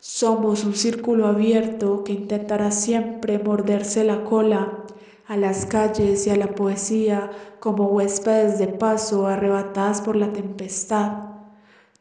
somos 0.07 0.63
un 0.63 0.75
círculo 0.75 1.25
abierto 1.25 2.03
que 2.03 2.13
intentará 2.13 2.69
siempre 2.69 3.39
morderse 3.39 4.03
la 4.03 4.23
cola 4.23 4.85
a 5.25 5.35
las 5.35 5.65
calles 5.65 6.27
y 6.27 6.29
a 6.29 6.35
la 6.35 6.53
poesía 6.53 7.31
como 7.59 7.87
huéspedes 7.87 8.59
de 8.59 8.67
paso 8.67 9.25
arrebatadas 9.25 10.01
por 10.01 10.15
la 10.15 10.31
tempestad. 10.31 11.23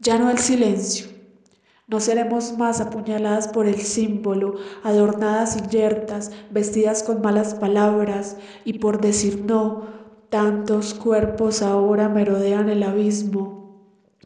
Ya 0.01 0.19
no 0.19 0.29
el 0.29 0.37
silencio. 0.37 1.07
No 1.88 1.99
seremos 1.99 2.59
más 2.59 2.83
apuñaladas 2.83 3.49
por 3.49 3.67
el 3.67 3.81
símbolo, 3.81 4.57
adornadas 4.83 5.57
y 5.57 5.67
yertas, 5.71 6.31
vestidas 6.51 7.05
con 7.05 7.23
malas 7.23 7.55
palabras, 7.55 8.37
y 8.67 8.81
por 8.81 9.01
decir 9.01 9.45
no, 9.47 9.87
tantos 10.29 10.93
cuerpos 10.93 11.62
ahora 11.62 12.11
merodean 12.11 12.69
el 12.69 12.83
abismo. 12.83 13.81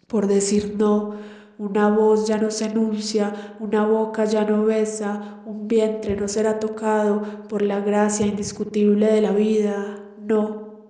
Por 0.08 0.26
decir 0.26 0.74
no, 0.76 1.14
una 1.58 1.90
voz 1.90 2.26
ya 2.26 2.38
no 2.38 2.50
se 2.50 2.66
enuncia, 2.66 3.56
una 3.60 3.84
boca 3.84 4.24
ya 4.24 4.44
no 4.44 4.64
besa, 4.64 5.42
un 5.44 5.68
vientre 5.68 6.16
no 6.16 6.28
será 6.28 6.58
tocado 6.58 7.22
por 7.48 7.62
la 7.62 7.80
gracia 7.80 8.26
indiscutible 8.26 9.06
de 9.06 9.20
la 9.20 9.32
vida. 9.32 9.98
No, 10.18 10.86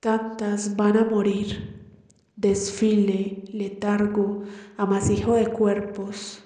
tantas 0.00 0.76
van 0.76 0.96
a 0.96 1.04
morir 1.04 1.78
desfile, 2.38 3.42
letargo, 3.52 4.44
amasijo 4.76 5.34
de 5.34 5.48
cuerpos. 5.48 6.44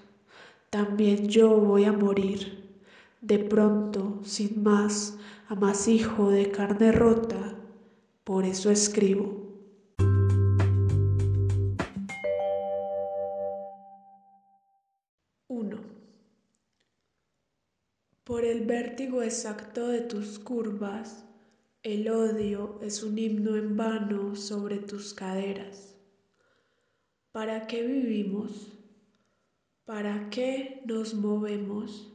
También 0.71 1.29
yo 1.29 1.59
voy 1.59 1.85
a 1.85 1.93
morir, 1.93 2.81
de 3.21 3.39
pronto, 3.39 4.21
sin 4.23 4.63
más, 4.63 5.19
amasijo 5.49 6.31
de 6.31 6.51
carne 6.51 6.93
rota, 6.93 7.57
por 8.25 8.47
eso 8.47 8.71
escribo. 8.71 9.42
Por 18.33 18.47
el 18.47 18.65
vértigo 18.65 19.23
exacto 19.23 19.89
de 19.89 20.01
tus 20.01 20.39
curvas, 20.39 21.23
el 21.83 22.09
odio 22.09 22.81
es 22.81 23.03
un 23.03 23.19
himno 23.19 23.57
en 23.57 23.77
vano 23.77 24.37
sobre 24.37 24.79
tus 24.79 25.13
caderas. 25.13 25.99
¿Para 27.31 27.67
qué 27.67 27.87
vivimos? 27.87 28.73
¿Para 29.85 30.31
qué 30.31 30.81
nos 30.87 31.13
movemos? 31.13 32.11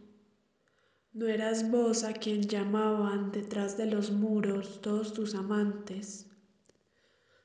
No 1.13 1.27
eras 1.27 1.69
vos 1.69 2.03
a 2.03 2.13
quien 2.13 2.41
llamaban 2.41 3.31
detrás 3.31 3.77
de 3.77 3.85
los 3.85 4.09
muros 4.09 4.81
todos 4.81 5.13
tus 5.13 5.35
amantes. 5.35 6.25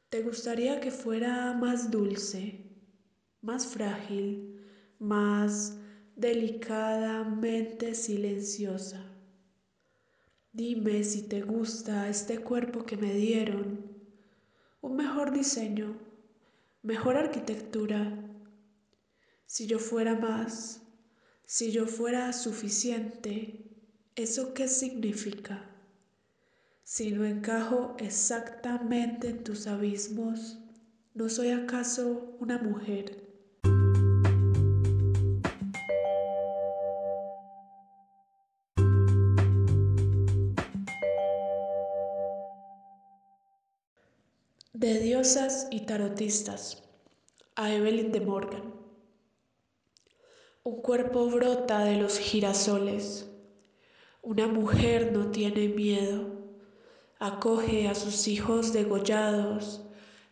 ¿Te 0.08 0.22
gustaría 0.22 0.80
que 0.80 0.90
fuera 0.90 1.52
más 1.52 1.90
dulce, 1.90 2.70
más 3.42 3.66
frágil, 3.66 4.64
más 4.98 5.78
delicadamente 6.16 7.94
silenciosa? 7.94 9.12
Dime 10.52 11.02
si 11.04 11.22
te 11.28 11.40
gusta 11.40 12.08
este 12.08 12.38
cuerpo 12.38 12.84
que 12.84 12.96
me 12.96 13.14
dieron, 13.14 13.90
un 14.82 14.96
mejor 14.96 15.32
diseño, 15.32 15.96
mejor 16.82 17.16
arquitectura. 17.16 18.18
Si 19.46 19.66
yo 19.66 19.78
fuera 19.78 20.14
más, 20.14 20.82
si 21.46 21.72
yo 21.72 21.86
fuera 21.86 22.32
suficiente, 22.32 23.70
¿eso 24.14 24.52
qué 24.52 24.68
significa? 24.68 25.70
Si 26.82 27.12
no 27.12 27.24
encajo 27.24 27.96
exactamente 27.98 29.28
en 29.28 29.44
tus 29.44 29.66
abismos, 29.66 30.58
¿no 31.14 31.28
soy 31.30 31.50
acaso 31.50 32.36
una 32.40 32.58
mujer? 32.58 33.31
De 44.82 44.98
diosas 44.98 45.68
y 45.70 45.82
tarotistas 45.82 46.82
a 47.54 47.72
Evelyn 47.72 48.10
de 48.10 48.20
Morgan. 48.20 48.74
Un 50.64 50.82
cuerpo 50.82 51.26
brota 51.26 51.84
de 51.84 51.98
los 51.98 52.18
girasoles. 52.18 53.28
Una 54.22 54.48
mujer 54.48 55.12
no 55.12 55.30
tiene 55.30 55.68
miedo. 55.68 56.26
Acoge 57.20 57.86
a 57.86 57.94
sus 57.94 58.26
hijos 58.26 58.72
degollados. 58.72 59.82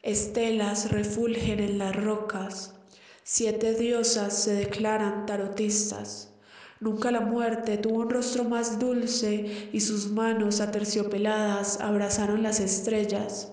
Estelas 0.02 0.90
refulgen 0.90 1.60
en 1.60 1.78
las 1.78 1.94
rocas. 1.94 2.74
Siete 3.22 3.74
diosas 3.74 4.36
se 4.36 4.54
declaran 4.54 5.26
tarotistas. 5.26 6.34
Nunca 6.80 7.12
la 7.12 7.20
muerte 7.20 7.78
tuvo 7.78 8.00
un 8.00 8.10
rostro 8.10 8.42
más 8.42 8.80
dulce 8.80 9.68
y 9.72 9.80
sus 9.80 10.10
manos 10.10 10.60
aterciopeladas 10.60 11.80
abrazaron 11.80 12.42
las 12.42 12.58
estrellas. 12.58 13.49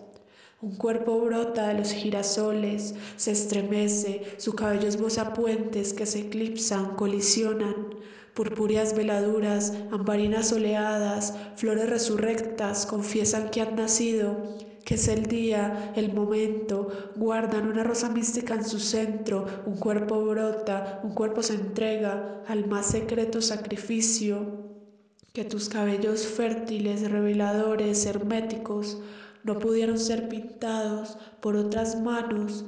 Un 0.59 0.75
cuerpo 0.75 1.19
brota 1.19 1.67
de 1.67 1.75
los 1.75 1.91
girasoles, 1.91 2.95
se 3.15 3.29
estremece, 3.29 4.23
su 4.37 4.53
cabello 4.53 4.87
esboza 4.87 5.35
puentes 5.35 5.93
que 5.93 6.07
se 6.07 6.21
eclipsan, 6.21 6.95
colisionan, 6.95 7.75
purpúreas 8.33 8.95
veladuras, 8.95 9.73
ambarinas 9.91 10.51
oleadas, 10.51 11.35
flores 11.57 11.87
resurrectas 11.87 12.87
confiesan 12.87 13.51
que 13.51 13.61
han 13.61 13.75
nacido, 13.75 14.57
que 14.83 14.95
es 14.95 15.07
el 15.07 15.27
día, 15.27 15.93
el 15.95 16.11
momento, 16.11 16.87
guardan 17.15 17.67
una 17.67 17.83
rosa 17.83 18.09
mística 18.09 18.55
en 18.55 18.65
su 18.65 18.79
centro, 18.79 19.45
un 19.67 19.77
cuerpo 19.77 20.25
brota, 20.25 21.01
un 21.03 21.11
cuerpo 21.11 21.43
se 21.43 21.53
entrega 21.53 22.41
al 22.47 22.65
más 22.65 22.87
secreto 22.87 23.43
sacrificio, 23.43 24.65
que 25.33 25.45
tus 25.45 25.69
cabellos 25.69 26.25
fértiles, 26.25 27.11
reveladores, 27.11 28.07
herméticos, 28.07 28.97
no 29.47 29.59
pudieron 29.59 29.97
ser 29.97 30.27
pintados 30.27 31.17
por 31.39 31.55
otras 31.55 32.01
manos 32.01 32.65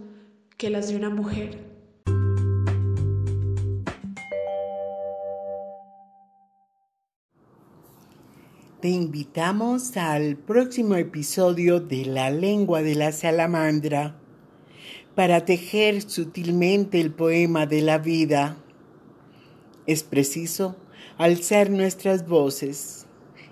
que 0.57 0.69
las 0.69 0.87
de 0.87 0.95
una 0.95 1.09
mujer. 1.09 1.59
Te 8.79 8.87
invitamos 8.87 9.97
al 9.97 10.37
próximo 10.37 10.95
episodio 10.95 11.81
de 11.81 12.05
La 12.05 12.31
lengua 12.31 12.81
de 12.81 12.95
la 12.95 13.11
salamandra 13.11 14.15
para 15.15 15.43
tejer 15.43 16.01
sutilmente 16.09 17.01
el 17.01 17.11
poema 17.11 17.65
de 17.65 17.81
la 17.81 17.97
vida. 17.97 18.55
Es 19.85 20.03
preciso 20.03 20.77
alzar 21.17 21.71
nuestras 21.71 22.25
voces, 22.25 23.05